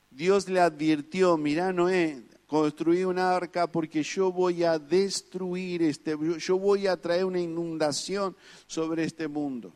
[0.09, 6.57] Dios le advirtió, mira Noé, construí una arca porque yo voy a destruir este, yo
[6.57, 8.35] voy a traer una inundación
[8.65, 9.71] sobre este mundo.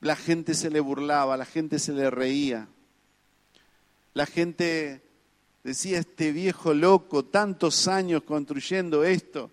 [0.00, 2.68] La gente se le burlaba, la gente se le reía.
[4.14, 5.02] La gente
[5.62, 9.50] decía, este viejo loco, tantos años construyendo esto,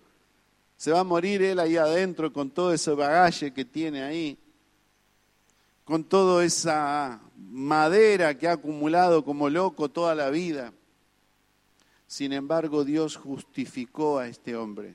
[0.76, 4.38] se va a morir él ahí adentro con todo ese bagaje que tiene ahí,
[5.84, 10.72] con toda esa madera que ha acumulado como loco toda la vida.
[12.06, 14.94] Sin embargo, Dios justificó a este hombre.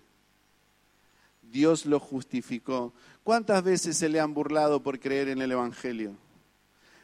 [1.42, 2.94] Dios lo justificó.
[3.24, 6.16] ¿Cuántas veces se le han burlado por creer en el Evangelio?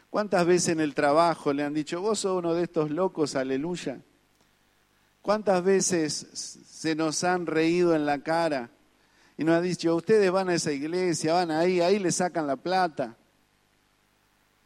[0.10, 4.02] ¿Cuántas veces en el trabajo le han dicho, vos sos uno de estos locos, aleluya?
[5.22, 6.12] ¿Cuántas veces
[6.68, 8.70] se nos han reído en la cara
[9.38, 12.56] y nos han dicho, ustedes van a esa iglesia, van ahí, ahí le sacan la
[12.56, 13.16] plata?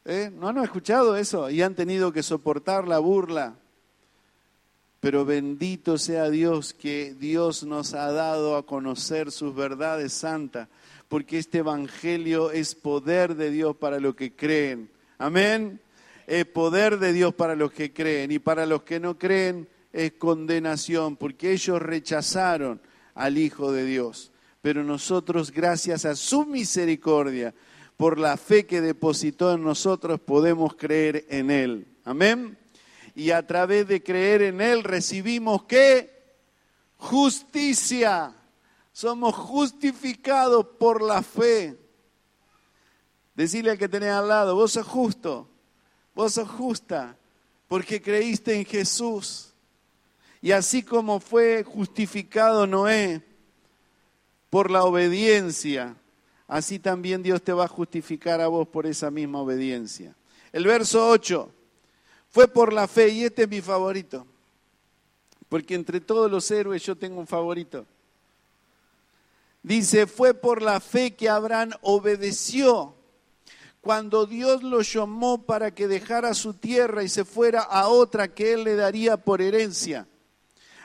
[0.05, 0.31] ¿Eh?
[0.33, 1.49] ¿No han escuchado eso?
[1.49, 3.55] Y han tenido que soportar la burla.
[4.99, 10.69] Pero bendito sea Dios que Dios nos ha dado a conocer sus verdades santas,
[11.13, 14.89] porque este Evangelio es poder de Dios para los que creen.
[15.19, 15.79] Amén.
[16.25, 20.13] Es poder de Dios para los que creen y para los que no creen es
[20.13, 22.81] condenación, porque ellos rechazaron
[23.13, 24.31] al Hijo de Dios.
[24.63, 27.53] Pero nosotros, gracias a su misericordia,
[27.95, 31.85] por la fe que depositó en nosotros, podemos creer en Él.
[32.05, 32.57] Amén.
[33.13, 36.09] Y a través de creer en Él recibimos qué?
[36.97, 38.33] Justicia.
[38.93, 41.77] Somos justificados por la fe.
[43.35, 45.49] Decirle al que tenés al lado, vos sos justo,
[46.13, 47.17] vos sos justa,
[47.67, 49.51] porque creíste en Jesús.
[50.39, 53.23] Y así como fue justificado Noé
[54.51, 55.95] por la obediencia,
[56.47, 60.15] así también Dios te va a justificar a vos por esa misma obediencia.
[60.51, 61.51] El verso 8
[62.29, 64.27] fue por la fe, y este es mi favorito.
[65.49, 67.85] porque entre todos los héroes yo tengo un favorito.
[69.63, 72.95] Dice, fue por la fe que Abraham obedeció
[73.79, 78.53] cuando Dios lo llamó para que dejara su tierra y se fuera a otra que
[78.53, 80.07] él le daría por herencia.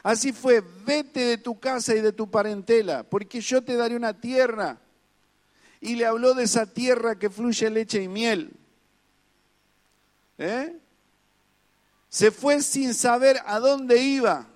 [0.03, 4.21] Así fue, vete de tu casa y de tu parentela, porque yo te daré una
[4.21, 4.79] tierra.
[5.81, 8.53] Y le habló de esa tierra que fluye leche y miel.
[10.39, 10.77] ¿Eh?
[12.09, 14.47] Se fue sin saber a dónde iba.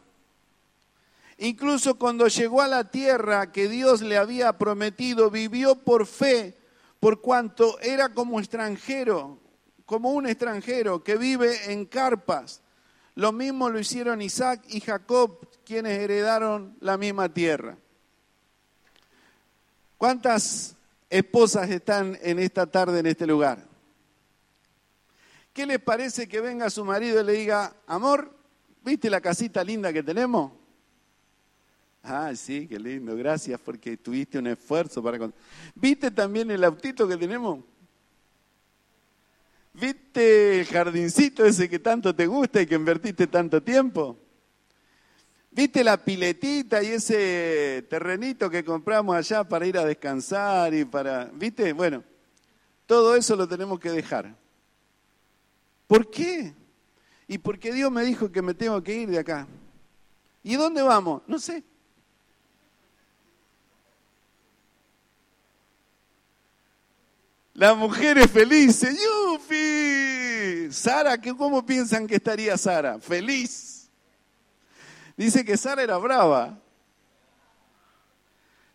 [1.39, 6.57] Incluso cuando llegó a la tierra que Dios le había prometido, vivió por fe,
[7.01, 9.39] por cuanto era como extranjero,
[9.87, 12.63] como un extranjero que vive en carpas.
[13.15, 17.77] Lo mismo lo hicieron Isaac y Jacob, quienes heredaron la misma tierra.
[19.99, 20.77] ¿Cuántas
[21.11, 23.65] esposas están en esta tarde en este lugar?
[25.53, 28.35] ¿Qué les parece que venga su marido y le diga, amor,
[28.83, 30.62] ¿viste la casita linda que tenemos?
[32.03, 35.31] Ah, sí, qué lindo, gracias porque tuviste un esfuerzo para...
[35.75, 37.61] ¿Viste también el autito que tenemos?
[39.73, 44.19] ¿Viste el jardincito ese que tanto te gusta y que invertiste tanto tiempo?
[45.53, 51.27] ¿Viste la piletita y ese terrenito que compramos allá para ir a descansar y para...
[51.27, 51.73] ¿Viste?
[51.73, 52.03] Bueno,
[52.87, 54.35] todo eso lo tenemos que dejar.
[55.87, 56.53] ¿Por qué?
[57.29, 59.47] Y porque Dios me dijo que me tengo que ir de acá.
[60.43, 61.23] ¿Y dónde vamos?
[61.29, 61.63] No sé.
[67.55, 70.73] La mujer es feliz, ¡yufi!
[70.73, 72.99] Sara, ¿cómo piensan que estaría Sara?
[72.99, 73.91] Feliz.
[75.17, 76.59] Dice que Sara era brava.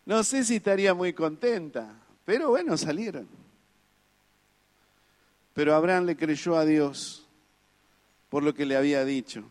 [0.06, 1.92] No sé si estaría muy contenta,
[2.24, 3.28] pero bueno, salieron.
[5.54, 7.26] Pero Abraham le creyó a Dios
[8.28, 9.42] por lo que le había dicho.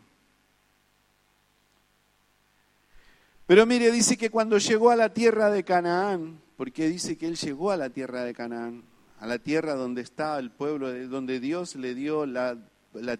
[3.46, 7.36] Pero mire, dice que cuando llegó a la tierra de Canaán, porque dice que él
[7.36, 8.84] llegó a la tierra de Canaán,
[9.20, 12.56] a la tierra donde está el pueblo, donde Dios le dio la,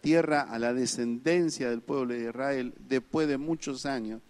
[0.01, 4.23] tierra a la descendencia del pueblo de Israel después de muchos años.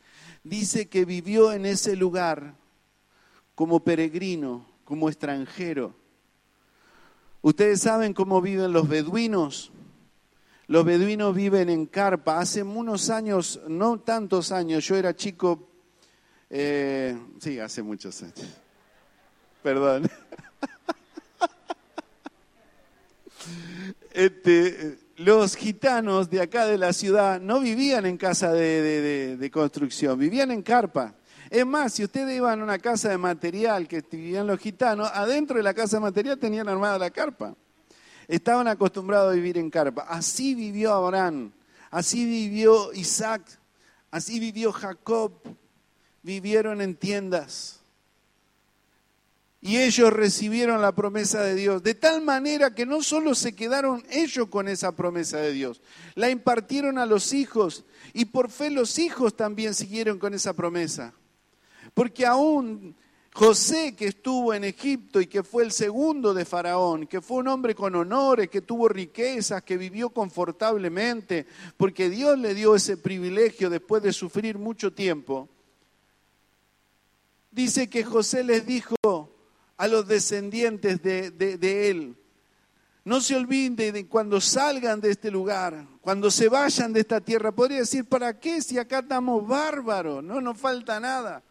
[0.44, 2.54] Dice que vivió en ese lugar
[3.54, 5.94] como peregrino, como extranjero.
[7.42, 9.70] Ustedes saben cómo viven los beduinos.
[10.68, 12.40] Los beduinos viven en carpa.
[12.40, 15.68] Hace unos años, no tantos años, yo era chico,
[16.50, 18.56] eh, sí, hace muchos años.
[19.62, 20.10] Perdón.
[24.18, 30.50] Este, los gitanos de acá de la ciudad no vivían en casa de, construcción, vivían
[30.50, 31.14] en carpa.
[31.48, 35.58] Es más, si ustedes iban a una casa de material que vivían los gitanos, adentro
[35.58, 37.54] de la casa de material tenían armada la carpa.
[38.26, 40.02] Estaban acostumbrados a vivir en carpa.
[40.08, 41.52] Así vivió Abraham,
[41.88, 43.42] así vivió Isaac,
[44.10, 45.32] así vivió Jacob.
[46.24, 47.77] Vivieron en tiendas.
[49.60, 54.04] Y ellos recibieron la promesa de Dios, de tal manera que no solo se quedaron
[54.08, 55.82] ellos con esa promesa de Dios,
[56.14, 61.12] la impartieron a los hijos y por fe los hijos también siguieron con esa promesa.
[61.92, 62.94] Porque aún
[63.38, 67.46] José, que estuvo en Egipto y que fue el segundo de Faraón, que fue un
[67.46, 71.46] hombre con honores, que tuvo riquezas, que vivió confortablemente,
[71.76, 75.48] porque Dios le dio ese privilegio después de sufrir mucho tiempo,
[77.52, 78.96] dice que José les dijo,
[79.78, 82.16] a los descendientes de, él.
[83.04, 87.52] No se olviden de cuando salgan de este lugar, cuando se vayan de esta tierra.
[87.52, 90.22] Podría decir, ¿para qué si acá estamos bárbaros?
[90.22, 91.42] No nos falta nada.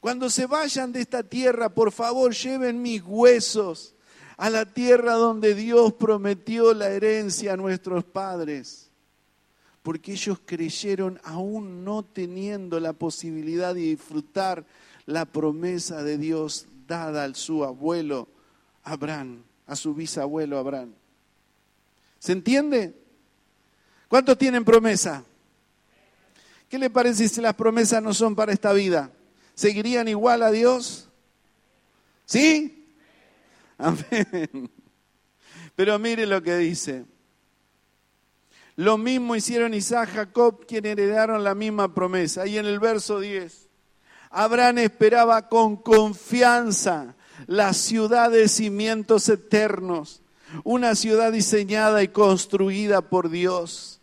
[0.00, 3.94] Cuando se vayan de esta tierra, por favor, lleven mis huesos
[4.36, 8.90] a la tierra donde Dios prometió la herencia a nuestros padres.
[9.82, 14.66] Porque ellos creyeron aún no teniendo la posibilidad de disfrutar
[15.06, 18.26] la promesa de Dios dada a su abuelo
[18.82, 20.92] Abraham, a su bisabuelo Abraham.
[22.18, 22.94] ¿Se entiende?
[24.08, 25.24] ¿Cuántos tienen promesa?
[26.68, 29.12] ¿Qué le parece si las promesas no son para esta vida?
[29.54, 31.08] ¿Seguirían igual a Dios?
[32.26, 32.88] ¿Sí?
[33.78, 34.68] Amén.
[35.76, 37.04] Pero mire lo que dice.
[38.74, 42.42] Lo mismo hicieron Isaac y Jacob, quienes heredaron la misma promesa.
[42.42, 43.69] Ahí en el verso 10.
[44.30, 47.16] Abraham esperaba con confianza
[47.46, 50.22] la ciudad de cimientos eternos,
[50.62, 54.00] una ciudad diseñada y construida por Dios.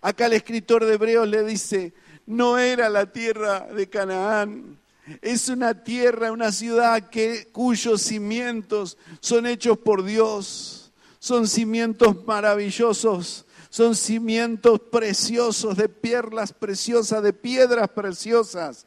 [0.00, 1.92] Acá el escritor de Hebreos le dice,
[2.26, 4.78] no era la tierra de Canaán,
[5.22, 13.44] es una tierra, una ciudad que, cuyos cimientos son hechos por Dios, son cimientos maravillosos
[13.70, 18.86] Son cimientos preciosos de perlas preciosas, de piedras preciosas.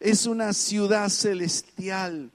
[0.00, 2.30] Es una ciudad celestial.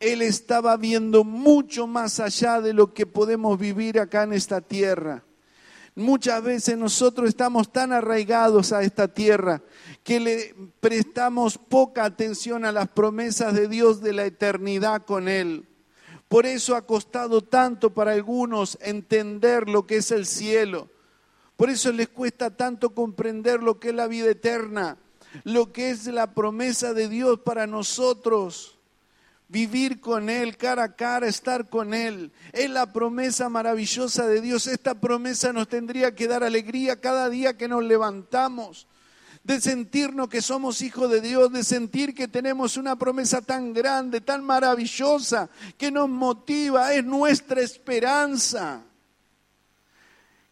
[0.00, 5.24] Él estaba viendo mucho más allá de lo que podemos vivir acá en esta tierra.
[5.96, 9.62] Muchas veces nosotros estamos tan arraigados a esta tierra
[10.02, 15.68] que le prestamos poca atención a las promesas de Dios de la eternidad con Él.
[16.28, 20.90] Por eso ha costado tanto para algunos entender lo que es el cielo.
[21.56, 24.98] Por eso les cuesta tanto comprender lo que es la vida eterna,
[25.42, 28.74] lo que es la promesa de Dios para nosotros
[29.48, 32.32] vivir con Él cara a cara, estar con Él.
[32.52, 34.66] Es la promesa maravillosa de Dios.
[34.66, 38.86] Esta promesa nos tendría que dar alegría cada día que nos levantamos,
[39.42, 44.20] de sentirnos que somos hijos de Dios, de sentir que tenemos una promesa tan grande,
[44.20, 48.82] tan maravillosa, que nos motiva, es nuestra esperanza.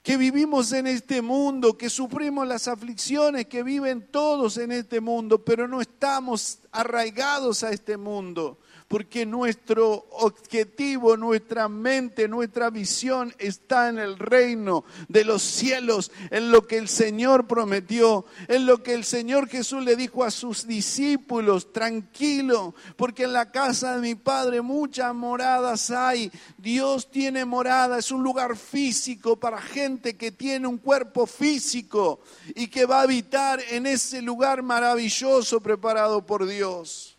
[0.03, 5.45] Que vivimos en este mundo, que sufrimos las aflicciones que viven todos en este mundo,
[5.45, 8.59] pero no estamos arraigados a este mundo
[8.93, 16.51] porque nuestro objetivo, nuestra mente, nuestra visión está en el reino de los cielos, en
[16.51, 20.67] lo que el Señor prometió, en lo que el Señor Jesús le dijo a sus
[20.67, 26.31] discípulos, tranquilo, porque en la casa de mi Padre muchas moradas hay.
[26.59, 32.21] Dios tiene morada, es un lugar físico para gente que tiene un cuerpo físico
[32.55, 37.12] y que va a habitar en ese lugar maravilloso preparado por Dios.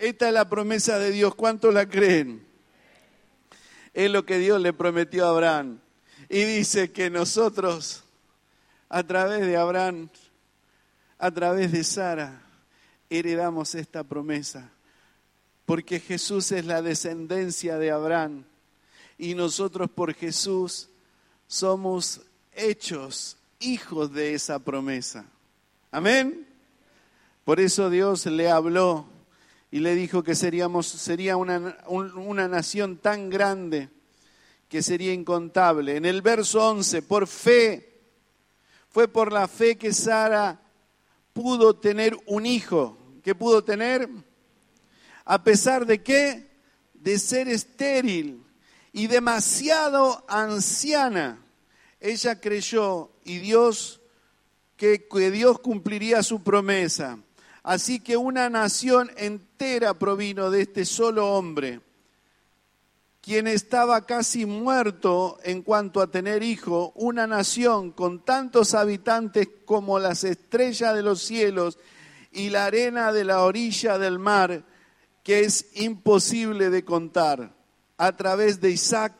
[0.00, 1.34] Esta es la promesa de Dios.
[1.34, 2.42] ¿Cuántos la creen?
[3.92, 5.78] Es lo que Dios le prometió a Abraham.
[6.30, 8.02] Y dice que nosotros,
[8.88, 10.08] a través de Abraham,
[11.18, 12.40] a través de Sara,
[13.10, 14.70] heredamos esta promesa.
[15.66, 18.44] Porque Jesús es la descendencia de Abraham.
[19.18, 20.88] Y nosotros por Jesús
[21.46, 22.22] somos
[22.54, 25.26] hechos hijos de esa promesa.
[25.90, 26.48] Amén.
[27.44, 29.19] Por eso Dios le habló
[29.70, 33.88] y le dijo que seríamos, sería una, una nación tan grande
[34.68, 35.96] que sería incontable.
[35.96, 38.00] En el verso 11, por fe,
[38.88, 40.60] fue por la fe que Sara
[41.32, 42.98] pudo tener un hijo.
[43.22, 44.08] ¿Qué pudo tener?
[45.24, 46.50] A pesar de qué?
[46.94, 48.42] De ser estéril
[48.92, 51.44] y demasiado anciana.
[52.00, 54.00] Ella creyó y Dios,
[54.76, 57.18] que, que Dios cumpliría su promesa.
[57.62, 61.80] Así que una nación entera provino de este solo hombre,
[63.20, 69.98] quien estaba casi muerto en cuanto a tener hijo, una nación con tantos habitantes como
[69.98, 71.78] las estrellas de los cielos
[72.32, 74.64] y la arena de la orilla del mar,
[75.22, 77.54] que es imposible de contar,
[77.98, 79.12] a través de Isaac,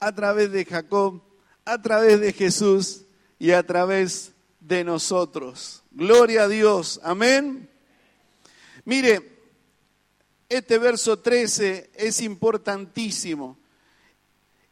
[0.00, 1.20] a través de Jacob,
[1.66, 3.02] a través de Jesús
[3.38, 5.82] y a través de nosotros.
[5.98, 7.00] Gloria a Dios.
[7.02, 7.68] Amén.
[8.84, 9.40] Mire,
[10.48, 13.58] este verso 13 es importantísimo.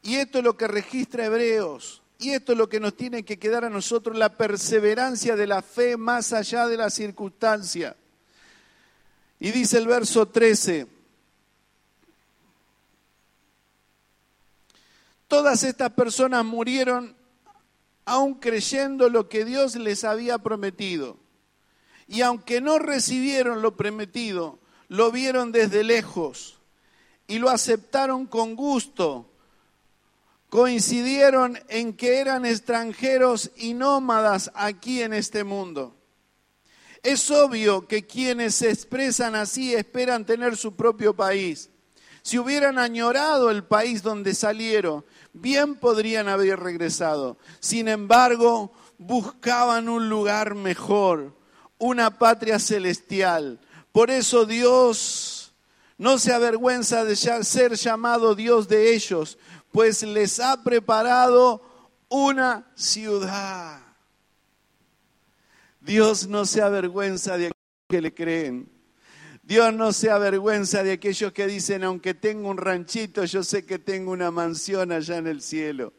[0.05, 2.01] Y esto es lo que registra Hebreos.
[2.21, 5.63] Y esto es lo que nos tiene que quedar a nosotros, la perseverancia de la
[5.63, 7.97] fe más allá de la circunstancia.
[9.41, 10.87] Y dice el verso 13,
[15.27, 17.16] todas estas personas murieron
[18.07, 21.19] aún creyendo lo que Dios les había prometido.
[22.09, 26.59] Y aunque no recibieron lo prometido, lo vieron desde lejos
[27.27, 29.29] y lo aceptaron con gusto.
[30.49, 35.97] Coincidieron en que eran extranjeros y nómadas aquí en este mundo.
[37.03, 41.71] Es obvio que quienes se expresan así esperan tener su propio país.
[42.23, 45.05] Si hubieran añorado el país donde salieron,
[45.41, 47.37] bien podrían haber regresado.
[47.61, 51.35] Sin embargo, buscaban un lugar mejor,
[51.79, 53.61] una patria celestial.
[53.93, 55.55] Por eso Dios
[55.99, 59.39] no se avergüenza de ser llamado Dios de ellos,
[59.73, 61.63] pues les ha preparado
[62.09, 63.81] una ciudad.
[65.81, 68.76] Dios no se avergüenza de aquellos que le creen.
[69.47, 73.79] Dios no se avergüenza de aquellos que dicen, aunque tengo un ranchito, yo sé que
[73.79, 75.93] tengo una mansión allá en el cielo.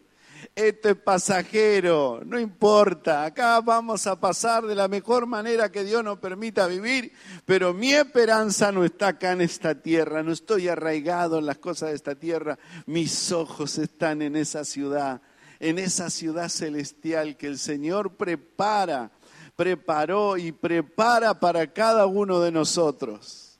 [0.54, 6.04] Esto es pasajero, no importa, acá vamos a pasar de la mejor manera que Dios
[6.04, 7.14] nos permita vivir,
[7.45, 11.89] pero mi esperanza no está acá en esta tierra, no estoy arraigado en las cosas
[11.89, 15.22] de esta tierra, mis ojos están en esa ciudad,
[15.62, 19.12] en esa ciudad celestial que el Señor prepara,
[19.58, 23.60] preparó y prepara para cada uno de nosotros.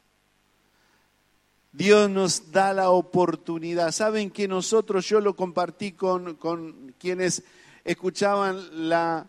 [1.74, 3.92] Dios nos da la oportunidad.
[3.92, 7.44] Saben que nosotros, yo lo compartí con, con quienes
[7.84, 9.28] escuchaban la,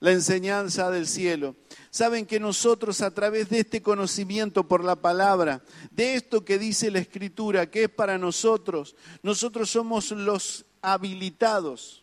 [0.00, 1.54] la enseñanza del cielo.
[1.90, 6.90] Saben que nosotros a través de este conocimiento por la palabra, de esto que dice
[6.90, 12.02] la escritura, que es para nosotros, nosotros somos los habilitados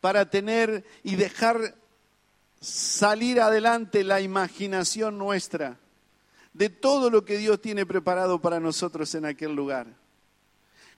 [0.00, 1.76] para tener y dejar
[2.64, 5.78] salir adelante la imaginación nuestra
[6.52, 9.86] de todo lo que Dios tiene preparado para nosotros en aquel lugar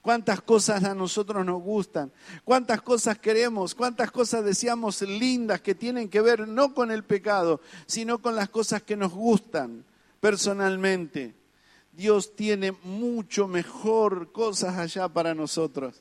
[0.06, 2.12] cuántas cosas a nosotros nos gustan,
[2.44, 7.60] cuántas cosas queremos, cuántas cosas deseamos lindas que tienen que ver no con el pecado,
[7.86, 9.84] sino con las cosas que nos gustan
[10.20, 11.34] personalmente.
[11.90, 16.00] Dios tiene mucho mejor cosas allá para nosotros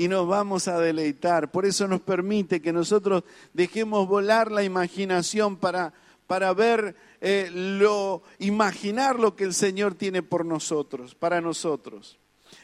[0.00, 1.50] y nos vamos a deleitar.
[1.50, 3.22] Por eso nos permite que nosotros
[3.52, 5.92] dejemos volar la imaginación para,
[6.26, 12.16] para ver eh, lo, imaginar lo que el Señor tiene por nosotros, para nosotros.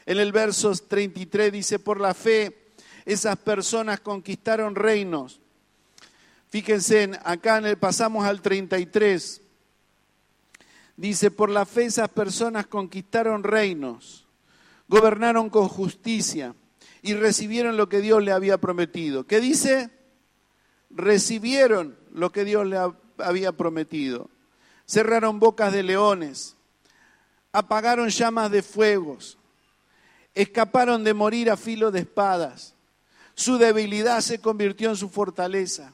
[0.06, 2.70] En el verso 33 dice, por la fe
[3.04, 5.38] esas personas conquistaron reinos.
[6.48, 9.42] Fíjense, acá en el, pasamos al 33.
[10.96, 14.26] Dice, por la fe esas personas conquistaron reinos,
[14.88, 16.54] gobernaron con justicia
[17.02, 19.26] y recibieron lo que Dios le había prometido.
[19.26, 19.90] ¿Qué dice?
[20.90, 22.78] Recibieron lo que Dios le
[23.18, 24.30] había prometido.
[24.86, 26.56] Cerraron bocas de leones,
[27.52, 29.38] apagaron llamas de fuegos,
[30.34, 32.74] escaparon de morir a filo de espadas.
[33.34, 35.92] Su debilidad se convirtió en su fortaleza.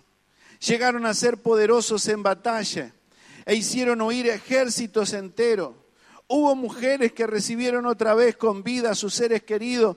[0.67, 2.93] Llegaron a ser poderosos en batalla
[3.45, 5.75] e hicieron huir ejércitos enteros.
[6.29, 9.97] Hubo mujeres que recibieron otra vez con vida a sus seres queridos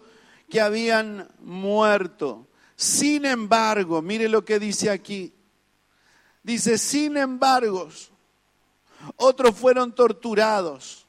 [0.49, 2.47] que habían muerto.
[2.75, 5.33] Sin embargo, mire lo que dice aquí.
[6.43, 7.89] Dice, sin embargo,
[9.15, 11.07] otros fueron torturados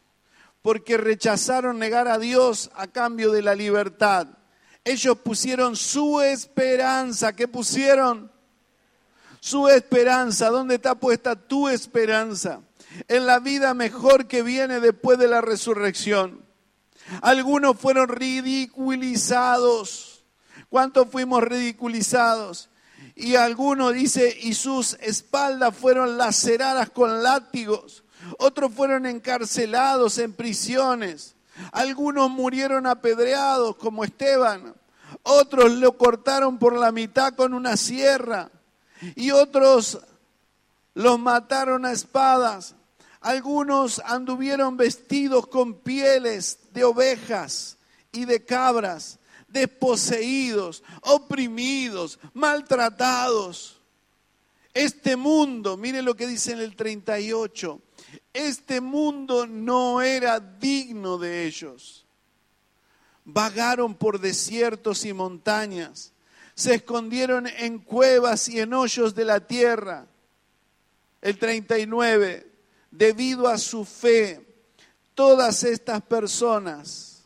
[0.62, 4.28] porque rechazaron negar a Dios a cambio de la libertad.
[4.84, 7.34] Ellos pusieron su esperanza.
[7.34, 8.32] ¿Qué pusieron?
[9.40, 10.48] Su esperanza.
[10.48, 12.62] ¿Dónde está puesta tu esperanza?
[13.08, 16.45] En la vida mejor que viene después de la resurrección.
[17.22, 20.24] Algunos fueron ridiculizados.
[20.68, 22.68] ¿Cuántos fuimos ridiculizados?
[23.14, 28.02] Y algunos dice, y sus espaldas fueron laceradas con látigos
[28.38, 31.34] otros fueron encarcelados en prisiones,
[31.72, 34.74] algunos murieron apedreados como Esteban,
[35.22, 38.50] otros lo cortaron por la mitad con una sierra
[39.14, 40.00] y otros
[40.94, 42.74] los mataron a espadas.
[43.20, 47.78] Algunos anduvieron vestidos con pieles de ovejas
[48.12, 49.18] y de cabras,
[49.48, 53.80] desposeídos, oprimidos, maltratados.
[54.74, 57.80] Este mundo, mire lo que dice en el 38,
[58.34, 62.04] este mundo no era digno de ellos.
[63.24, 66.12] Vagaron por desiertos y montañas,
[66.54, 70.06] se escondieron en cuevas y en hoyos de la tierra.
[71.22, 72.46] El 39,
[72.90, 74.45] debido a su fe,
[75.16, 77.24] todas estas personas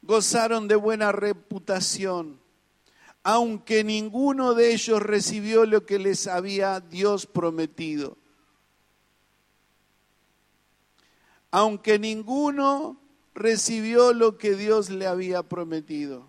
[0.00, 2.40] gozaron de buena reputación,
[3.22, 8.16] aunque ninguno de ellos recibió lo que les había Dios prometido.
[11.54, 12.96] aunque ninguno
[13.32, 16.26] recibió lo que Dios le había prometido.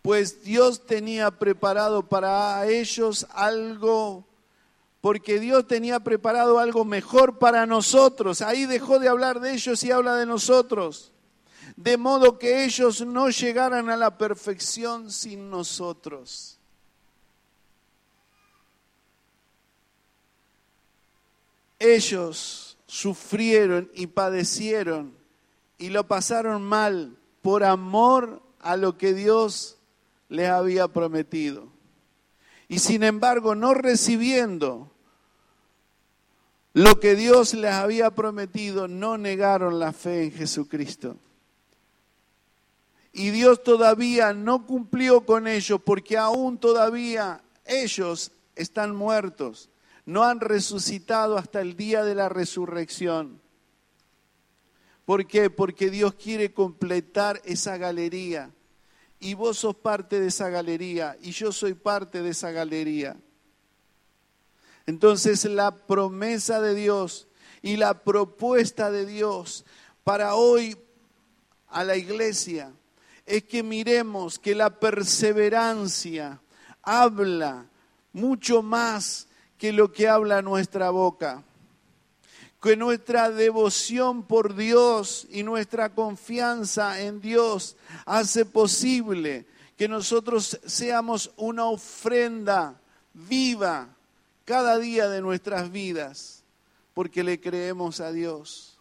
[0.00, 4.24] Pues Dios tenía preparado para ellos algo,
[5.00, 8.42] porque Dios tenía preparado algo mejor para nosotros.
[8.42, 11.12] Ahí dejó de hablar de ellos y habla de nosotros.
[11.76, 16.58] De modo que ellos no llegaran a la perfección sin nosotros.
[21.78, 25.16] Ellos sufrieron y padecieron
[25.78, 29.78] y lo pasaron mal por amor a lo que Dios
[30.28, 31.79] les había prometido.
[32.70, 34.90] Y sin embargo, no recibiendo
[36.72, 41.18] lo que Dios les había prometido, no negaron la fe en Jesucristo.
[43.12, 49.68] Y Dios todavía no cumplió con ellos porque aún todavía ellos están muertos
[50.10, 53.40] no han resucitado hasta el día de la resurrección.
[55.04, 55.50] ¿Por qué?
[55.50, 58.50] Porque Dios quiere completar esa galería.
[59.20, 63.16] Y vos sos parte de esa galería y yo soy parte de esa galería.
[64.86, 67.28] Entonces la promesa de Dios
[67.62, 69.64] y la propuesta de Dios
[70.02, 70.76] para hoy
[71.68, 72.72] a la iglesia
[73.26, 76.40] es que miremos que la perseverancia
[76.82, 77.66] habla
[78.12, 81.44] mucho más que lo que habla nuestra boca.
[82.60, 89.46] Que nuestra devoción por Dios y nuestra confianza en Dios hace posible
[89.76, 92.78] que nosotros seamos una ofrenda
[93.14, 93.88] viva
[94.44, 96.44] cada día de nuestras vidas,
[96.92, 98.78] porque le creemos a Dios.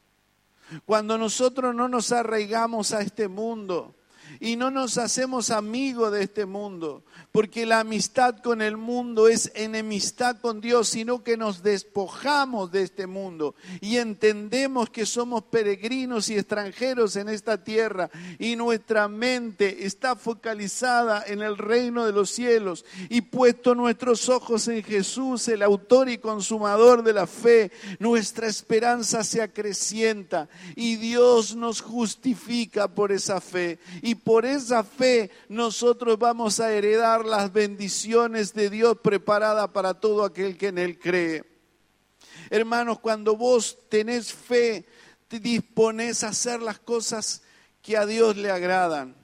[0.86, 3.96] Cuando nosotros no nos arraigamos a este mundo,
[4.40, 9.52] y no nos hacemos amigos de este mundo, porque la amistad con el mundo es
[9.56, 16.30] enemistad con Dios, sino que nos despojamos de este mundo y entendemos que somos peregrinos
[16.30, 18.10] y extranjeros en esta tierra
[18.40, 24.68] y nuestra mente está focalizada en el reino de los cielos y puesto nuestros ojos
[24.68, 31.56] en Jesús, el autor y consumador de la fe, nuestra esperanza se acrecienta y Dios
[31.56, 38.54] nos justifica por esa fe y por esa fe nosotros vamos a heredar las bendiciones
[38.54, 41.44] de Dios preparada para todo aquel que en Él cree.
[42.50, 44.86] Hermanos, cuando vos tenés fe,
[45.28, 47.44] te dispones a hacer las cosas
[47.82, 49.19] que a Dios le agradan.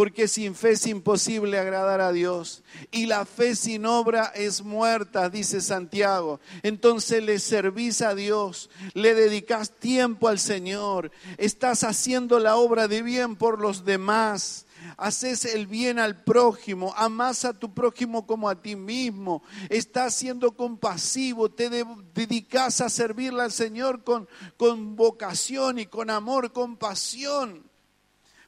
[0.00, 2.62] Porque sin fe es imposible agradar a Dios.
[2.90, 6.40] Y la fe sin obra es muerta, dice Santiago.
[6.62, 13.02] Entonces le servís a Dios, le dedicas tiempo al Señor, estás haciendo la obra de
[13.02, 14.64] bien por los demás
[14.96, 20.52] haces el bien al prójimo, amas a tu prójimo como a ti mismo, estás siendo
[20.52, 21.68] compasivo, te
[22.14, 24.26] dedicas a servirle al Señor con,
[24.56, 27.69] con vocación y con amor, con pasión.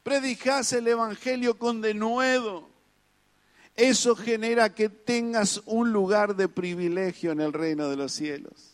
[0.03, 2.69] Predicas el Evangelio con denuedo.
[3.77, 8.73] Eso genera que tengas un lugar de privilegio en el reino de los cielos.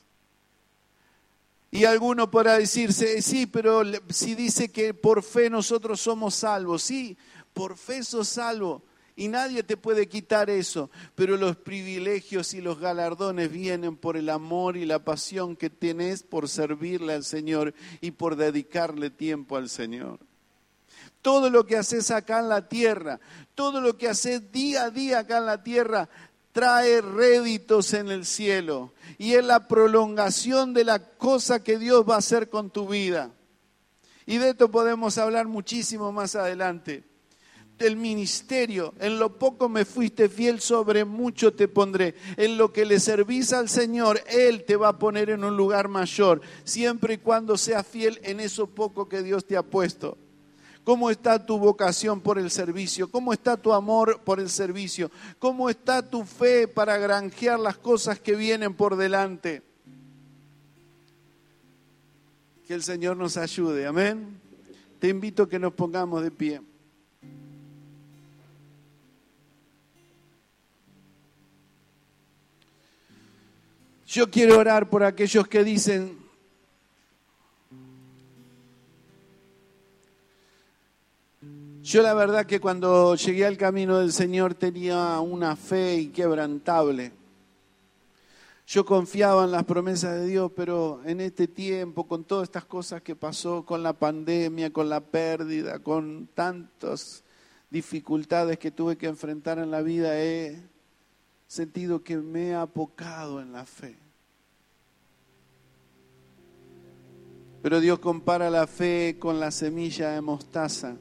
[1.70, 7.16] Y alguno podrá decirse, sí, pero si dice que por fe nosotros somos salvos, sí,
[7.53, 8.83] por fe sos salvo
[9.14, 14.31] y nadie te puede quitar eso, pero los privilegios y los galardones vienen por el
[14.31, 19.68] amor y la pasión que tenés por servirle al Señor y por dedicarle tiempo al
[19.68, 20.20] Señor.
[21.22, 23.20] Todo lo que haces acá en la tierra,
[23.54, 26.08] todo lo que haces día a día acá en la tierra,
[26.52, 32.16] trae réditos en el cielo y es la prolongación de la cosa que Dios va
[32.16, 33.30] a hacer con tu vida.
[34.26, 37.04] Y de esto podemos hablar muchísimo más adelante
[37.78, 38.92] del ministerio.
[38.98, 42.14] En lo poco me fuiste fiel, sobre mucho te pondré.
[42.36, 45.88] En lo que le servís al Señor, Él te va a poner en un lugar
[45.88, 50.18] mayor, siempre y cuando seas fiel en eso poco que Dios te ha puesto.
[50.89, 53.11] ¿Cómo está tu vocación por el servicio?
[53.11, 55.11] ¿Cómo está tu amor por el servicio?
[55.39, 59.62] ¿Cómo está tu fe para granjear las cosas que vienen por delante?
[62.66, 64.41] Que el Señor nos ayude, amén.
[64.99, 66.62] Te invito a que nos pongamos de pie.
[74.07, 76.17] Yo quiero orar por aquellos que dicen,
[81.89, 87.12] yo la verdad que cuando llegué al camino del Señor tenía una fe inquebrantable.
[88.66, 93.01] Yo confiaba en las promesas de Dios, pero en este tiempo, con todas estas cosas
[93.01, 97.24] que pasó, con la pandemia, con la pérdida, con tantas
[97.70, 100.62] dificultades que tuve que enfrentar en la vida, he
[101.47, 103.97] sentido que me he apocado en la fe.
[107.62, 110.99] Pero Dios compara la fe con la semilla de mostaza,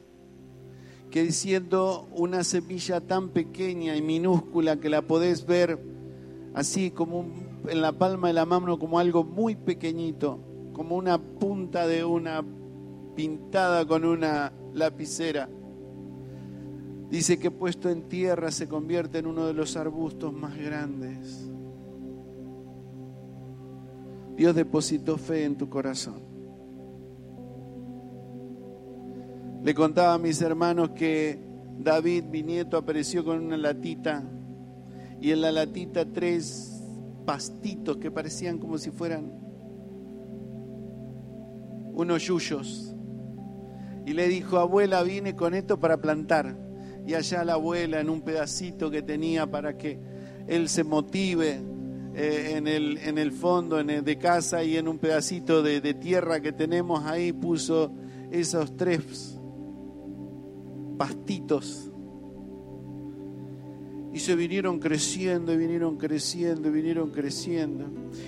[1.12, 5.80] que siendo una semilla tan pequeña y minúscula que la podés ver
[6.54, 7.26] así como
[7.68, 10.40] en la palma de la mano como algo muy pequeñito,
[10.74, 12.44] como una punta de una
[13.16, 15.50] pintada con una lapicera
[17.10, 21.50] Dice que puesto en tierra se convierte en uno de los arbustos más grandes.
[24.36, 26.27] Dios depositó fe en tu corazón.
[29.68, 31.38] Le contaba a mis hermanos que
[31.78, 34.24] David, mi nieto, apareció con una latita
[35.20, 36.82] y en la latita tres
[37.26, 39.30] pastitos que parecían como si fueran
[41.92, 42.96] unos yuyos.
[44.06, 46.56] Y le dijo, abuela, vine con esto para plantar
[47.06, 50.00] y allá la abuela en un pedacito que tenía para que
[50.48, 51.60] él se motive
[52.16, 56.40] eh, en, el, en el fondo de casa y en un pedacito de, de tierra
[56.40, 57.92] que tenemos ahí puso
[58.32, 59.37] esos tres
[60.98, 61.92] pastitos.
[64.14, 67.86] Y se vinieron creciendo y vinieron creciendo y vinieron creciendo.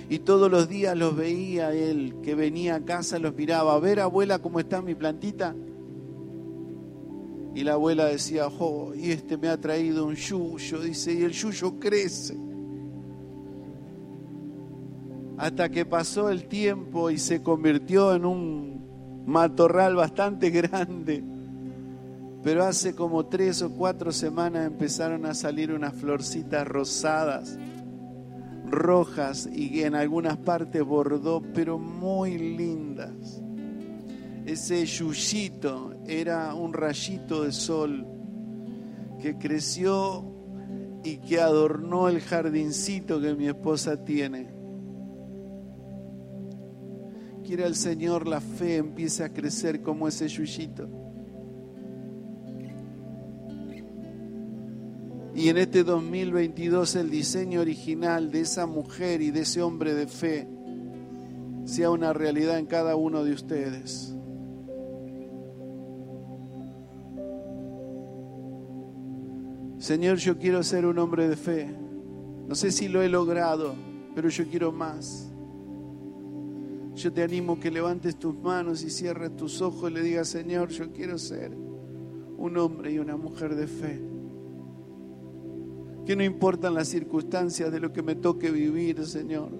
[0.08, 3.74] Y todos los días los veía él, que venía a casa, los miraba.
[3.74, 5.54] A ver, abuela, cómo está mi plantita.
[7.54, 11.32] Y la abuela decía, oh, y este me ha traído un yuyo, dice, y el
[11.32, 12.36] yuyo crece.
[15.40, 21.24] hasta que pasó el tiempo y se convirtió en un matorral bastante grande.
[22.42, 27.58] Pero hace como tres o cuatro semanas empezaron a salir unas florcitas rosadas,
[28.66, 33.42] rojas y en algunas partes bordó, pero muy lindas.
[34.46, 38.06] Ese yuyito era un rayito de sol
[39.20, 40.24] que creció
[41.04, 44.48] y que adornó el jardincito que mi esposa tiene.
[47.44, 50.99] Quiera el Señor la fe empiece a crecer como ese yuyito.
[55.34, 60.06] Y en este 2022 el diseño original de esa mujer y de ese hombre de
[60.06, 60.48] fe
[61.64, 64.14] sea una realidad en cada uno de ustedes.
[69.78, 71.74] Señor, yo quiero ser un hombre de fe.
[72.46, 73.74] No sé si lo he logrado,
[74.14, 75.30] pero yo quiero más.
[76.94, 80.68] Yo te animo que levantes tus manos y cierres tus ojos y le digas, Señor,
[80.68, 81.52] yo quiero ser
[82.36, 84.09] un hombre y una mujer de fe.
[86.10, 89.52] Que no importan las circunstancias de lo que me toque vivir, Señor.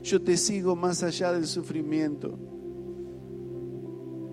[0.00, 2.38] Yo te sigo más allá del sufrimiento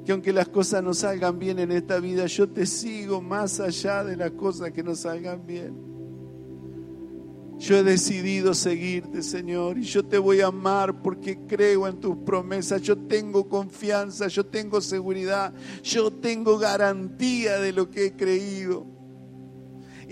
[0.05, 4.03] que aunque las cosas no salgan bien en esta vida, yo te sigo más allá
[4.03, 5.73] de las cosas que no salgan bien.
[7.57, 12.15] Yo he decidido seguirte, Señor, y yo te voy a amar porque creo en tus
[12.17, 12.79] promesas.
[12.83, 15.51] Yo tengo confianza, yo tengo seguridad,
[15.81, 18.92] yo tengo garantía de lo que he creído.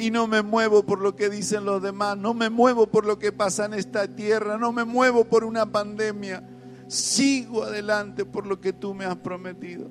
[0.02, 3.20] Y no me muevo por lo que dicen los demás, no me muevo por lo
[3.20, 6.44] que pasa en esta tierra, no me muevo por una pandemia
[6.92, 9.90] sigo adelante por lo que tú me has prometido.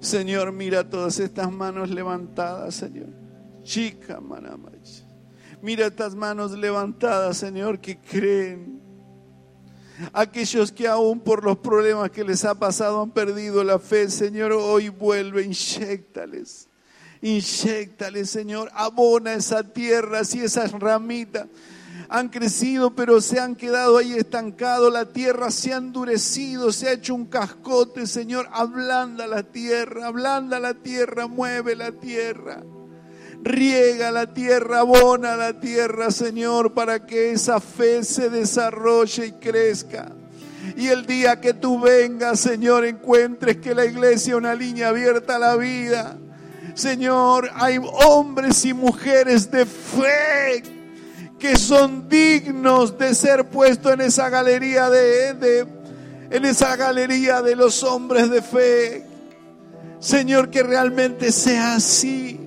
[0.00, 3.06] Señor, mira todas estas manos levantadas, Señor.
[3.62, 4.20] Chica,
[5.62, 8.80] Mira estas manos levantadas, Señor, que creen.
[10.12, 14.52] Aquellos que aún por los problemas que les ha pasado han perdido la fe, Señor,
[14.52, 16.68] hoy vuelve, inyectales.
[17.22, 18.70] Inyectales, Señor.
[18.74, 21.46] Abona esa tierra, y esas ramitas
[22.08, 24.92] han crecido, pero se han quedado ahí estancados.
[24.92, 28.48] La tierra se ha endurecido, se ha hecho un cascote, Señor.
[28.52, 32.62] Ablanda la tierra, ablanda la tierra, mueve la tierra.
[33.42, 40.12] Riega la tierra, abona la tierra, Señor, para que esa fe se desarrolle y crezca.
[40.76, 45.36] Y el día que tú vengas, Señor, encuentres que la iglesia es una línea abierta
[45.36, 46.18] a la vida.
[46.78, 50.62] Señor, hay hombres y mujeres de fe
[51.36, 55.66] que son dignos de ser puestos en esa galería de,
[56.30, 59.04] en esa galería de los hombres de fe.
[59.98, 62.38] Señor, que realmente sea así.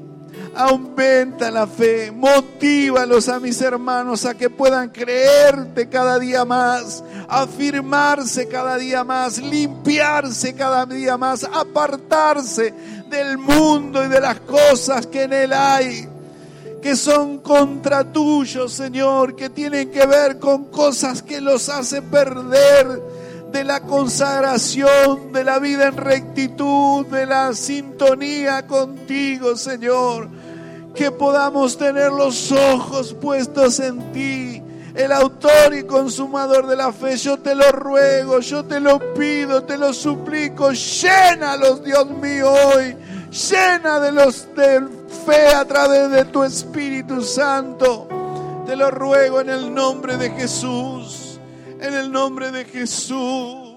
[0.55, 8.47] Aumenta la fe, motívalos a mis hermanos a que puedan creerte cada día más, afirmarse
[8.47, 12.73] cada día más, limpiarse cada día más, apartarse
[13.11, 16.07] del mundo y de las cosas que en él hay
[16.81, 23.01] que son contra tuyo, Señor, que tienen que ver con cosas que los hace perder
[23.51, 30.27] de la consagración, de la vida en rectitud, de la sintonía contigo, Señor.
[30.95, 34.63] Que podamos tener los ojos puestos en ti,
[34.95, 37.17] el autor y consumador de la fe.
[37.17, 40.71] Yo te lo ruego, yo te lo pido, te lo suplico.
[40.71, 42.95] Llénalos, Dios mío, hoy.
[43.31, 44.89] Llena de los del
[45.25, 48.07] fe a través de tu Espíritu Santo.
[48.65, 51.39] Te lo ruego en el nombre de Jesús,
[51.79, 53.70] en el nombre de Jesús.